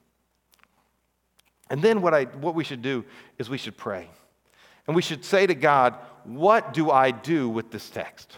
And 1.70 1.82
then 1.82 2.02
what 2.02 2.14
I 2.14 2.26
what 2.26 2.56
we 2.56 2.64
should 2.64 2.82
do 2.82 3.04
is 3.38 3.50
we 3.50 3.58
should 3.58 3.76
pray. 3.76 4.10
And 4.88 4.96
we 4.96 5.02
should 5.02 5.26
say 5.26 5.46
to 5.46 5.56
God, 5.56 5.96
"What 6.24 6.74
do 6.74 6.90
I 6.90 7.12
do 7.12 7.50
with 7.50 7.70
this 7.70 7.90
text?" 7.90 8.38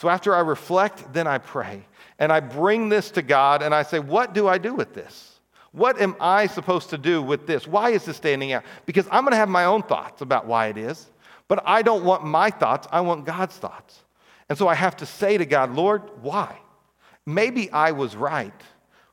So 0.00 0.08
after 0.08 0.34
I 0.34 0.40
reflect, 0.40 1.12
then 1.12 1.26
I 1.26 1.36
pray. 1.36 1.84
And 2.18 2.32
I 2.32 2.40
bring 2.40 2.88
this 2.88 3.10
to 3.10 3.20
God 3.20 3.62
and 3.62 3.74
I 3.74 3.82
say, 3.82 3.98
"What 3.98 4.32
do 4.32 4.48
I 4.48 4.56
do 4.56 4.72
with 4.72 4.94
this?" 4.94 5.40
What 5.72 6.00
am 6.00 6.16
I 6.18 6.46
supposed 6.46 6.88
to 6.88 6.96
do 6.96 7.20
with 7.20 7.46
this? 7.46 7.66
Why 7.66 7.90
is 7.90 8.06
this 8.06 8.16
standing 8.16 8.54
out? 8.54 8.64
Because 8.86 9.06
I'm 9.10 9.24
going 9.24 9.32
to 9.32 9.36
have 9.36 9.50
my 9.50 9.66
own 9.66 9.82
thoughts 9.82 10.22
about 10.22 10.46
why 10.46 10.68
it 10.68 10.78
is, 10.78 11.10
but 11.48 11.62
I 11.66 11.82
don't 11.82 12.02
want 12.02 12.24
my 12.24 12.48
thoughts, 12.48 12.88
I 12.90 13.02
want 13.02 13.26
God's 13.26 13.58
thoughts. 13.58 14.00
And 14.48 14.56
so 14.56 14.68
I 14.68 14.74
have 14.74 14.96
to 14.96 15.06
say 15.06 15.36
to 15.36 15.44
God, 15.44 15.74
Lord, 15.74 16.02
why? 16.22 16.58
Maybe 17.26 17.70
I 17.70 17.92
was 17.92 18.16
right, 18.16 18.60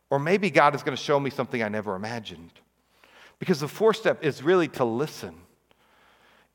or 0.09 0.19
maybe 0.19 0.49
God 0.49 0.73
is 0.73 0.83
going 0.83 0.95
to 0.95 1.03
show 1.03 1.19
me 1.19 1.29
something 1.29 1.61
I 1.61 1.67
never 1.67 1.95
imagined. 1.95 2.53
Because 3.39 3.59
the 3.59 3.67
fourth 3.67 3.97
step 3.97 4.23
is 4.23 4.41
really 4.41 4.69
to 4.69 4.85
listen, 4.85 5.35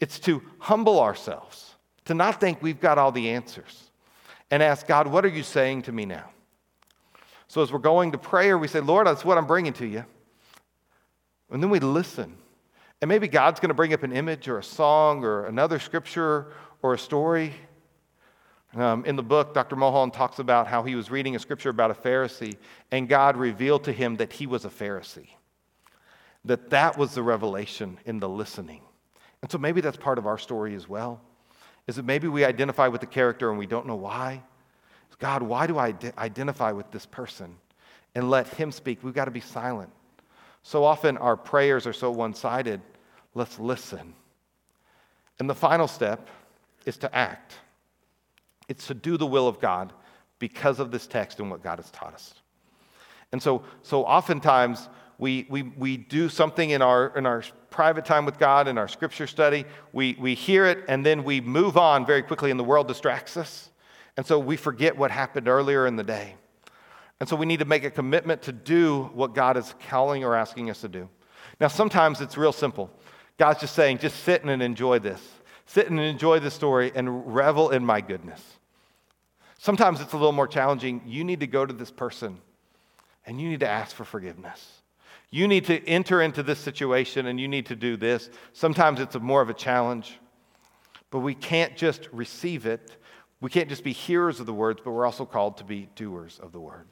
it's 0.00 0.18
to 0.20 0.42
humble 0.58 1.00
ourselves, 1.00 1.74
to 2.06 2.14
not 2.14 2.40
think 2.40 2.62
we've 2.62 2.80
got 2.80 2.96
all 2.96 3.12
the 3.12 3.28
answers, 3.28 3.91
and 4.52 4.62
ask 4.62 4.86
God, 4.86 5.08
What 5.08 5.24
are 5.24 5.28
you 5.28 5.42
saying 5.42 5.82
to 5.82 5.92
me 5.92 6.04
now? 6.04 6.30
So 7.48 7.62
as 7.62 7.72
we're 7.72 7.80
going 7.80 8.12
to 8.12 8.18
prayer, 8.18 8.56
we 8.56 8.68
say, 8.68 8.80
Lord, 8.80 9.06
that's 9.06 9.24
what 9.24 9.36
I'm 9.36 9.46
bringing 9.46 9.72
to 9.74 9.86
you. 9.86 10.04
And 11.50 11.62
then 11.62 11.70
we 11.70 11.80
listen. 11.80 12.36
And 13.00 13.08
maybe 13.08 13.28
God's 13.28 13.60
going 13.60 13.70
to 13.70 13.74
bring 13.74 13.92
up 13.92 14.04
an 14.04 14.12
image 14.12 14.48
or 14.48 14.58
a 14.58 14.62
song 14.62 15.24
or 15.24 15.46
another 15.46 15.78
scripture 15.78 16.52
or 16.82 16.94
a 16.94 16.98
story. 16.98 17.52
Um, 18.74 19.04
in 19.04 19.16
the 19.16 19.22
book, 19.22 19.52
Dr. 19.52 19.76
Mulholland 19.76 20.14
talks 20.14 20.38
about 20.38 20.66
how 20.66 20.82
he 20.82 20.94
was 20.94 21.10
reading 21.10 21.34
a 21.34 21.38
scripture 21.38 21.68
about 21.68 21.90
a 21.90 21.94
Pharisee, 21.94 22.56
and 22.90 23.08
God 23.08 23.36
revealed 23.36 23.84
to 23.84 23.92
him 23.92 24.16
that 24.16 24.32
he 24.32 24.46
was 24.46 24.64
a 24.64 24.70
Pharisee. 24.70 25.28
That 26.44 26.70
that 26.70 26.96
was 26.96 27.14
the 27.14 27.22
revelation 27.22 27.98
in 28.06 28.18
the 28.18 28.28
listening. 28.28 28.82
And 29.42 29.50
so 29.50 29.58
maybe 29.58 29.80
that's 29.80 29.96
part 29.96 30.18
of 30.18 30.26
our 30.26 30.38
story 30.38 30.74
as 30.74 30.88
well. 30.88 31.20
Is 31.86 31.98
it 31.98 32.04
maybe 32.04 32.28
we 32.28 32.44
identify 32.44 32.88
with 32.88 33.00
the 33.00 33.06
character 33.06 33.50
and 33.50 33.58
we 33.58 33.66
don't 33.66 33.86
know 33.86 33.96
why? 33.96 34.42
God, 35.22 35.42
why 35.42 35.68
do 35.68 35.78
I 35.78 35.94
identify 36.18 36.72
with 36.72 36.90
this 36.90 37.06
person? 37.06 37.54
And 38.16 38.28
let 38.28 38.48
him 38.48 38.72
speak. 38.72 39.04
We've 39.04 39.14
got 39.14 39.26
to 39.26 39.30
be 39.30 39.40
silent. 39.40 39.90
So 40.64 40.84
often 40.84 41.16
our 41.16 41.36
prayers 41.36 41.86
are 41.86 41.92
so 41.92 42.10
one 42.10 42.34
sided. 42.34 42.80
Let's 43.34 43.58
listen. 43.60 44.14
And 45.38 45.48
the 45.48 45.54
final 45.54 45.86
step 45.86 46.28
is 46.86 46.96
to 46.98 47.14
act. 47.14 47.54
It's 48.68 48.88
to 48.88 48.94
do 48.94 49.16
the 49.16 49.26
will 49.26 49.46
of 49.46 49.60
God 49.60 49.92
because 50.40 50.80
of 50.80 50.90
this 50.90 51.06
text 51.06 51.38
and 51.38 51.50
what 51.52 51.62
God 51.62 51.78
has 51.78 51.90
taught 51.92 52.14
us. 52.14 52.34
And 53.30 53.40
so, 53.40 53.62
so 53.82 54.04
oftentimes 54.04 54.88
we, 55.18 55.46
we, 55.48 55.62
we 55.62 55.96
do 55.96 56.28
something 56.28 56.70
in 56.70 56.82
our, 56.82 57.16
in 57.16 57.26
our 57.26 57.44
private 57.72 58.04
time 58.04 58.24
with 58.24 58.38
God, 58.38 58.68
in 58.68 58.78
our 58.78 58.86
scripture 58.86 59.26
study, 59.26 59.64
we, 59.92 60.16
we 60.20 60.34
hear 60.34 60.66
it, 60.66 60.84
and 60.88 61.04
then 61.04 61.24
we 61.24 61.40
move 61.40 61.76
on 61.76 62.06
very 62.06 62.22
quickly, 62.22 62.50
and 62.50 62.60
the 62.60 62.64
world 62.64 62.86
distracts 62.86 63.36
us. 63.36 63.70
And 64.16 64.24
so 64.24 64.38
we 64.38 64.56
forget 64.56 64.96
what 64.96 65.10
happened 65.10 65.48
earlier 65.48 65.86
in 65.86 65.96
the 65.96 66.04
day. 66.04 66.36
And 67.18 67.28
so 67.28 67.36
we 67.36 67.46
need 67.46 67.60
to 67.60 67.64
make 67.64 67.84
a 67.84 67.90
commitment 67.90 68.42
to 68.42 68.52
do 68.52 69.10
what 69.14 69.34
God 69.34 69.56
is 69.56 69.74
calling 69.88 70.24
or 70.24 70.34
asking 70.34 70.70
us 70.70 70.80
to 70.82 70.88
do. 70.88 71.08
Now, 71.60 71.68
sometimes 71.68 72.20
it's 72.20 72.36
real 72.36 72.52
simple. 72.52 72.90
God's 73.38 73.60
just 73.60 73.74
saying, 73.74 73.98
just 73.98 74.22
sit 74.24 74.44
and 74.44 74.62
enjoy 74.62 74.98
this. 74.98 75.20
Sit 75.66 75.88
and 75.88 75.98
enjoy 75.98 76.40
the 76.40 76.50
story 76.50 76.92
and 76.94 77.34
revel 77.34 77.70
in 77.70 77.86
my 77.86 78.00
goodness. 78.00 78.42
Sometimes 79.58 80.00
it's 80.00 80.12
a 80.12 80.16
little 80.16 80.32
more 80.32 80.48
challenging. 80.48 81.02
You 81.06 81.24
need 81.24 81.40
to 81.40 81.46
go 81.46 81.64
to 81.64 81.72
this 81.72 81.90
person 81.90 82.38
and 83.24 83.40
you 83.40 83.48
need 83.48 83.60
to 83.60 83.68
ask 83.68 83.94
for 83.94 84.04
forgiveness. 84.04 84.81
You 85.34 85.48
need 85.48 85.64
to 85.64 85.82
enter 85.88 86.20
into 86.20 86.42
this 86.42 86.58
situation 86.58 87.26
and 87.26 87.40
you 87.40 87.48
need 87.48 87.64
to 87.66 87.74
do 87.74 87.96
this. 87.96 88.28
Sometimes 88.52 89.00
it's 89.00 89.18
more 89.18 89.40
of 89.40 89.48
a 89.48 89.54
challenge, 89.54 90.18
but 91.10 91.20
we 91.20 91.34
can't 91.34 91.74
just 91.74 92.06
receive 92.12 92.66
it. 92.66 92.96
We 93.40 93.48
can't 93.48 93.70
just 93.70 93.82
be 93.82 93.92
hearers 93.92 94.40
of 94.40 94.46
the 94.46 94.52
words, 94.52 94.82
but 94.84 94.90
we're 94.90 95.06
also 95.06 95.24
called 95.24 95.56
to 95.56 95.64
be 95.64 95.88
doers 95.96 96.38
of 96.38 96.52
the 96.52 96.60
word. 96.60 96.86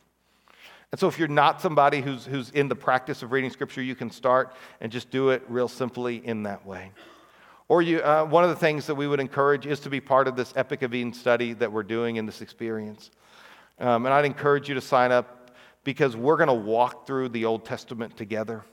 And 0.90 0.98
so, 0.98 1.06
if 1.06 1.18
you're 1.18 1.28
not 1.28 1.60
somebody 1.60 2.00
who's, 2.00 2.24
who's 2.24 2.50
in 2.50 2.68
the 2.68 2.74
practice 2.74 3.22
of 3.22 3.30
reading 3.30 3.50
scripture, 3.50 3.82
you 3.82 3.94
can 3.94 4.10
start 4.10 4.56
and 4.80 4.90
just 4.90 5.10
do 5.10 5.30
it 5.30 5.42
real 5.46 5.68
simply 5.68 6.26
in 6.26 6.42
that 6.44 6.66
way. 6.66 6.92
Or 7.68 7.82
you, 7.82 8.00
uh, 8.00 8.24
one 8.24 8.42
of 8.42 8.50
the 8.50 8.56
things 8.56 8.86
that 8.86 8.94
we 8.94 9.06
would 9.06 9.20
encourage 9.20 9.66
is 9.66 9.78
to 9.80 9.90
be 9.90 10.00
part 10.00 10.26
of 10.26 10.34
this 10.34 10.52
Epic 10.56 10.82
of 10.82 10.94
Eden 10.94 11.12
study 11.12 11.52
that 11.52 11.70
we're 11.70 11.84
doing 11.84 12.16
in 12.16 12.26
this 12.26 12.40
experience. 12.40 13.10
Um, 13.78 14.06
and 14.06 14.14
I'd 14.14 14.24
encourage 14.24 14.68
you 14.68 14.74
to 14.74 14.80
sign 14.80 15.12
up 15.12 15.39
because 15.84 16.16
we're 16.16 16.36
going 16.36 16.48
to 16.48 16.54
walk 16.54 17.06
through 17.06 17.30
the 17.30 17.44
Old 17.44 17.64
Testament 17.64 18.16
together. 18.16 18.64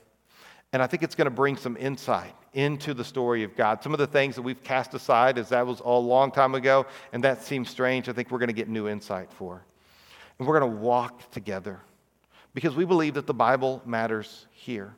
And 0.72 0.82
I 0.82 0.86
think 0.86 1.02
it's 1.02 1.14
going 1.14 1.26
to 1.26 1.30
bring 1.30 1.56
some 1.56 1.76
insight 1.78 2.34
into 2.52 2.92
the 2.92 3.04
story 3.04 3.42
of 3.42 3.56
God. 3.56 3.82
Some 3.82 3.92
of 3.92 3.98
the 3.98 4.06
things 4.06 4.34
that 4.34 4.42
we've 4.42 4.62
cast 4.62 4.92
aside 4.94 5.38
as 5.38 5.48
that 5.48 5.66
was 5.66 5.80
a 5.80 5.88
long 5.88 6.30
time 6.30 6.54
ago, 6.54 6.86
and 7.12 7.24
that 7.24 7.42
seems 7.42 7.70
strange, 7.70 8.08
I 8.08 8.12
think 8.12 8.30
we're 8.30 8.38
going 8.38 8.48
to 8.48 8.54
get 8.54 8.68
new 8.68 8.88
insight 8.88 9.32
for. 9.32 9.64
And 10.38 10.46
we're 10.46 10.58
going 10.58 10.70
to 10.70 10.78
walk 10.78 11.30
together 11.30 11.80
because 12.54 12.76
we 12.76 12.84
believe 12.84 13.14
that 13.14 13.26
the 13.26 13.34
Bible 13.34 13.82
matters 13.86 14.46
here 14.50 14.94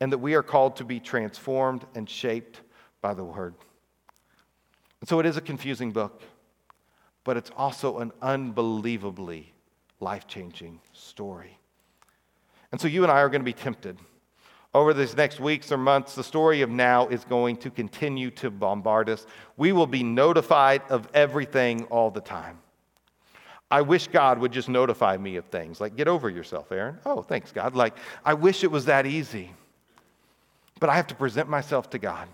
and 0.00 0.12
that 0.12 0.18
we 0.18 0.34
are 0.34 0.42
called 0.42 0.76
to 0.76 0.84
be 0.84 1.00
transformed 1.00 1.84
and 1.94 2.08
shaped 2.08 2.60
by 3.00 3.14
the 3.14 3.24
Word. 3.24 3.54
And 5.00 5.08
so 5.08 5.20
it 5.20 5.26
is 5.26 5.36
a 5.36 5.40
confusing 5.40 5.92
book, 5.92 6.22
but 7.24 7.36
it's 7.36 7.50
also 7.56 7.98
an 7.98 8.12
unbelievably 8.22 9.52
life 10.00 10.26
changing 10.26 10.80
story. 10.92 11.58
And 12.72 12.80
so 12.80 12.88
you 12.88 13.02
and 13.02 13.12
I 13.12 13.20
are 13.20 13.28
going 13.28 13.40
to 13.40 13.44
be 13.44 13.52
tempted. 13.52 13.98
Over 14.74 14.92
these 14.92 15.16
next 15.16 15.40
weeks 15.40 15.72
or 15.72 15.78
months, 15.78 16.14
the 16.14 16.24
story 16.24 16.60
of 16.60 16.68
now 16.68 17.08
is 17.08 17.24
going 17.24 17.56
to 17.58 17.70
continue 17.70 18.30
to 18.32 18.50
bombard 18.50 19.08
us. 19.08 19.26
We 19.56 19.72
will 19.72 19.86
be 19.86 20.02
notified 20.02 20.82
of 20.90 21.08
everything 21.14 21.84
all 21.84 22.10
the 22.10 22.20
time. 22.20 22.58
I 23.70 23.80
wish 23.82 24.08
God 24.08 24.38
would 24.38 24.52
just 24.52 24.68
notify 24.68 25.16
me 25.16 25.36
of 25.36 25.46
things. 25.46 25.80
Like, 25.80 25.96
get 25.96 26.06
over 26.08 26.28
yourself, 26.28 26.70
Aaron. 26.70 26.98
Oh, 27.06 27.22
thanks, 27.22 27.50
God. 27.52 27.74
Like, 27.74 27.96
I 28.24 28.34
wish 28.34 28.62
it 28.62 28.70
was 28.70 28.84
that 28.84 29.06
easy. 29.06 29.52
But 30.78 30.90
I 30.90 30.96
have 30.96 31.06
to 31.08 31.14
present 31.14 31.48
myself 31.48 31.90
to 31.90 31.98
God. 31.98 32.28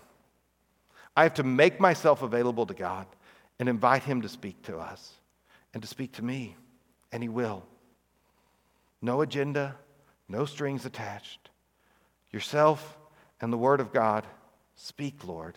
I 1.15 1.23
have 1.23 1.35
to 1.35 1.43
make 1.43 1.79
myself 1.79 2.21
available 2.21 2.65
to 2.65 2.73
God 2.73 3.07
and 3.59 3.69
invite 3.69 4.03
Him 4.03 4.21
to 4.21 4.29
speak 4.29 4.61
to 4.63 4.77
us 4.77 5.13
and 5.73 5.81
to 5.81 5.87
speak 5.87 6.11
to 6.13 6.23
me. 6.23 6.55
And 7.13 7.23
He 7.23 7.29
will. 7.29 7.63
No 9.01 9.21
agenda, 9.21 9.75
no 10.27 10.43
strings 10.43 10.85
attached. 10.85 11.49
Yourself 12.31 12.97
and 13.39 13.53
the 13.53 13.57
Word 13.57 13.79
of 13.79 13.93
God, 13.93 14.25
speak, 14.75 15.25
Lord, 15.25 15.55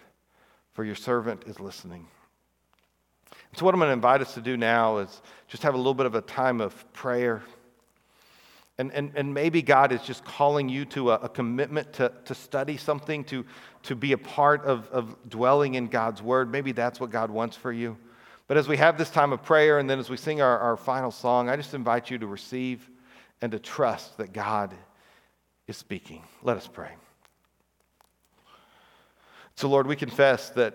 for 0.75 0.85
your 0.85 0.95
servant 0.95 1.45
is 1.47 1.59
listening. 1.59 2.07
So, 3.55 3.65
what 3.65 3.75
I'm 3.75 3.81
going 3.81 3.89
to 3.89 3.95
invite 3.95 4.21
us 4.21 4.35
to 4.35 4.41
do 4.41 4.57
now 4.57 4.99
is 4.99 5.23
just 5.49 5.63
have 5.63 5.75
a 5.75 5.79
little 5.79 5.95
bit 5.95 6.07
of 6.07 6.15
a 6.15 6.21
time 6.21 6.61
of 6.61 6.93
prayer. 6.93 7.43
And, 8.79 8.93
and, 8.93 9.13
and 9.15 9.33
maybe 9.33 9.63
God 9.63 9.91
is 9.91 10.03
just 10.03 10.23
calling 10.25 10.69
you 10.69 10.85
to 10.87 11.13
a, 11.13 11.15
a 11.15 11.29
commitment 11.31 11.95
to, 11.95 12.13
to 12.27 12.35
study 12.35 12.77
something, 12.77 13.25
to, 13.25 13.47
to 13.85 13.97
be 13.97 14.13
a 14.13 14.19
part 14.19 14.65
of, 14.67 14.89
of 14.91 15.17
dwelling 15.31 15.77
in 15.77 15.87
God's 15.87 16.21
word. 16.21 16.51
Maybe 16.53 16.73
that's 16.73 17.01
what 17.01 17.11
God 17.11 17.31
wants 17.31 17.57
for 17.57 17.73
you. 17.73 17.97
But 18.49 18.57
as 18.57 18.69
we 18.69 18.77
have 18.77 18.97
this 18.97 19.11
time 19.11 19.33
of 19.33 19.43
prayer 19.43 19.79
and 19.79 19.91
then 19.91 19.99
as 19.99 20.09
we 20.09 20.17
sing 20.17 20.41
our, 20.41 20.59
our 20.59 20.77
final 20.77 21.11
song, 21.11 21.49
I 21.49 21.57
just 21.57 21.75
invite 21.75 22.11
you 22.11 22.19
to 22.19 22.27
receive 22.27 22.89
and 23.43 23.51
to 23.53 23.59
trust 23.59 24.17
that 24.19 24.33
God 24.33 24.75
is 25.67 25.77
speaking. 25.77 26.23
Let 26.43 26.57
us 26.57 26.69
pray. 26.69 26.93
So, 29.57 29.69
Lord, 29.69 29.87
we 29.87 29.97
confess 29.97 30.51
that 30.51 30.75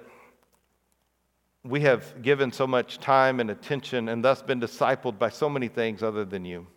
we 1.63 1.81
have 1.81 2.21
given 2.21 2.51
so 2.51 2.65
much 2.65 2.99
time 2.99 3.39
and 3.39 3.51
attention 3.51 4.09
and 4.09 4.23
thus 4.23 4.41
been 4.41 4.59
discipled 4.59 5.19
by 5.19 5.29
so 5.29 5.47
many 5.47 5.67
things 5.67 6.01
other 6.01 6.25
than 6.25 6.43
you. 6.43 6.67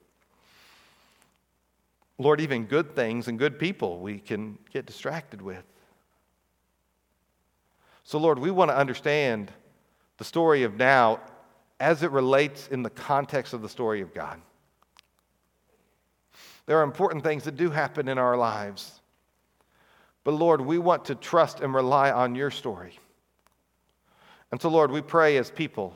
Lord, 2.19 2.41
even 2.41 2.67
good 2.67 2.95
things 2.95 3.27
and 3.27 3.39
good 3.39 3.59
people 3.59 3.99
we 3.99 4.21
can 4.21 4.59
get 4.73 4.87
distracted 4.87 5.43
with. 5.43 5.65
So, 8.05 8.19
Lord, 8.19 8.39
we 8.39 8.51
want 8.51 8.71
to 8.71 8.77
understand 8.77 9.51
the 10.19 10.25
story 10.25 10.63
of 10.63 10.77
now 10.77 11.21
as 11.81 12.03
it 12.03 12.11
relates 12.11 12.69
in 12.69 12.83
the 12.83 12.91
context 12.91 13.53
of 13.53 13.63
the 13.63 13.69
story 13.69 14.01
of 14.01 14.15
God. 14.15 14.41
There 16.67 16.79
are 16.79 16.85
important 16.85 17.23
things 17.23 17.45
that 17.45 17.57
do 17.57 17.71
happen 17.71 18.09
in 18.09 18.19
our 18.19 18.37
lives. 18.37 19.01
But, 20.23 20.33
Lord, 20.33 20.63
we 20.63 20.79
want 20.79 21.05
to 21.07 21.15
trust 21.15 21.61
and 21.61 21.75
rely 21.75 22.11
on 22.11 22.35
your 22.35 22.51
story. 22.51 22.99
And 24.51 24.61
so, 24.61 24.71
Lord, 24.71 24.91
we 24.91 25.03
pray 25.03 25.37
as 25.37 25.51
people 25.51 25.95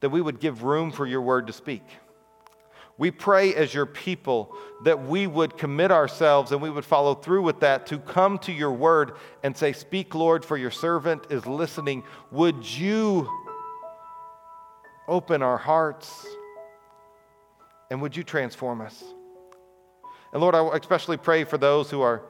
that 0.00 0.10
we 0.10 0.20
would 0.20 0.40
give 0.40 0.64
room 0.64 0.90
for 0.90 1.06
your 1.06 1.22
word 1.22 1.46
to 1.46 1.52
speak. 1.52 1.82
We 2.96 3.12
pray 3.12 3.54
as 3.54 3.72
your 3.72 3.86
people 3.86 4.52
that 4.82 5.06
we 5.06 5.28
would 5.28 5.56
commit 5.56 5.92
ourselves 5.92 6.50
and 6.50 6.60
we 6.60 6.68
would 6.68 6.84
follow 6.84 7.14
through 7.14 7.42
with 7.42 7.60
that 7.60 7.86
to 7.86 7.98
come 7.98 8.38
to 8.38 8.52
your 8.52 8.72
word 8.72 9.12
and 9.44 9.56
say, 9.56 9.72
Speak, 9.72 10.16
Lord, 10.16 10.44
for 10.44 10.56
your 10.56 10.72
servant 10.72 11.26
is 11.30 11.46
listening. 11.46 12.02
Would 12.32 12.68
you 12.76 13.30
open 15.08 15.42
our 15.42 15.56
hearts 15.56 16.26
and 17.90 18.00
would 18.02 18.16
you 18.16 18.22
transform 18.22 18.80
us? 18.80 19.02
And 20.32 20.40
Lord, 20.42 20.54
I 20.54 20.76
especially 20.76 21.16
pray 21.16 21.44
for 21.44 21.58
those 21.58 21.90
who, 21.90 22.02
are, 22.02 22.22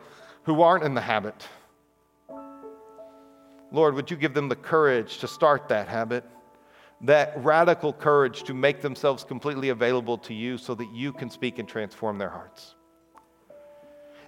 who 0.44 0.62
aren't 0.62 0.84
in 0.84 0.94
the 0.94 1.00
habit 1.00 1.46
Lord, 3.70 3.94
would 3.94 4.10
you 4.10 4.16
give 4.16 4.34
them 4.34 4.48
the 4.48 4.56
courage 4.56 5.18
to 5.18 5.28
start 5.28 5.68
that 5.68 5.88
habit, 5.88 6.24
that 7.02 7.34
radical 7.44 7.92
courage 7.92 8.44
to 8.44 8.54
make 8.54 8.80
themselves 8.80 9.24
completely 9.24 9.68
available 9.68 10.16
to 10.18 10.34
you 10.34 10.56
so 10.56 10.74
that 10.74 10.90
you 10.92 11.12
can 11.12 11.28
speak 11.28 11.58
and 11.58 11.68
transform 11.68 12.18
their 12.18 12.30
hearts. 12.30 12.74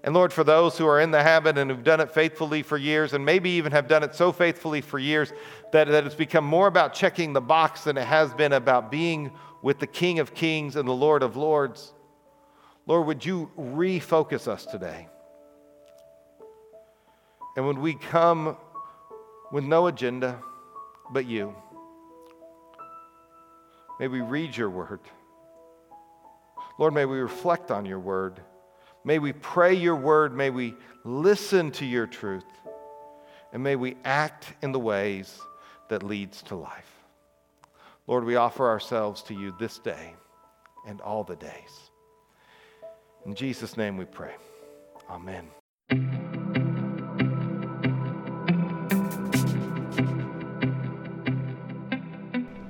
And 0.02 0.14
Lord, 0.14 0.32
for 0.32 0.44
those 0.44 0.78
who 0.78 0.86
are 0.86 1.00
in 1.00 1.10
the 1.10 1.22
habit 1.22 1.58
and 1.58 1.70
who've 1.70 1.84
done 1.84 2.00
it 2.00 2.10
faithfully 2.10 2.62
for 2.62 2.78
years, 2.78 3.12
and 3.12 3.24
maybe 3.24 3.50
even 3.50 3.72
have 3.72 3.86
done 3.86 4.02
it 4.02 4.14
so 4.14 4.32
faithfully 4.32 4.80
for 4.80 4.98
years 4.98 5.32
that, 5.72 5.88
that 5.88 6.06
it's 6.06 6.14
become 6.14 6.44
more 6.44 6.66
about 6.66 6.94
checking 6.94 7.34
the 7.34 7.40
box 7.40 7.84
than 7.84 7.98
it 7.98 8.06
has 8.06 8.32
been 8.32 8.54
about 8.54 8.90
being 8.90 9.30
with 9.62 9.78
the 9.78 9.86
King 9.86 10.18
of 10.18 10.34
Kings 10.34 10.76
and 10.76 10.88
the 10.88 10.92
Lord 10.92 11.22
of 11.22 11.36
Lords, 11.36 11.92
Lord, 12.86 13.06
would 13.06 13.24
you 13.24 13.50
refocus 13.58 14.48
us 14.48 14.64
today? 14.64 15.08
And 17.56 17.66
when 17.66 17.80
we 17.80 17.94
come 17.94 18.56
with 19.52 19.64
no 19.64 19.86
agenda 19.86 20.40
but 21.12 21.26
you, 21.26 21.54
may 23.98 24.08
we 24.08 24.20
read 24.22 24.56
your 24.56 24.70
word. 24.70 25.00
Lord, 26.78 26.94
may 26.94 27.04
we 27.04 27.18
reflect 27.18 27.70
on 27.70 27.84
your 27.84 27.98
word. 27.98 28.40
May 29.04 29.18
we 29.18 29.32
pray 29.32 29.74
your 29.74 29.96
word. 29.96 30.36
May 30.36 30.50
we 30.50 30.74
listen 31.04 31.70
to 31.72 31.86
your 31.86 32.06
truth. 32.06 32.44
And 33.52 33.62
may 33.62 33.76
we 33.76 33.96
act 34.04 34.52
in 34.62 34.72
the 34.72 34.78
ways 34.78 35.40
that 35.88 36.02
leads 36.02 36.42
to 36.42 36.54
life. 36.54 37.00
Lord, 38.06 38.24
we 38.24 38.36
offer 38.36 38.68
ourselves 38.68 39.22
to 39.24 39.34
you 39.34 39.54
this 39.58 39.78
day 39.78 40.14
and 40.86 41.00
all 41.00 41.24
the 41.24 41.36
days. 41.36 41.90
In 43.26 43.34
Jesus' 43.34 43.76
name 43.76 43.96
we 43.96 44.04
pray. 44.04 44.34
Amen. 45.08 45.59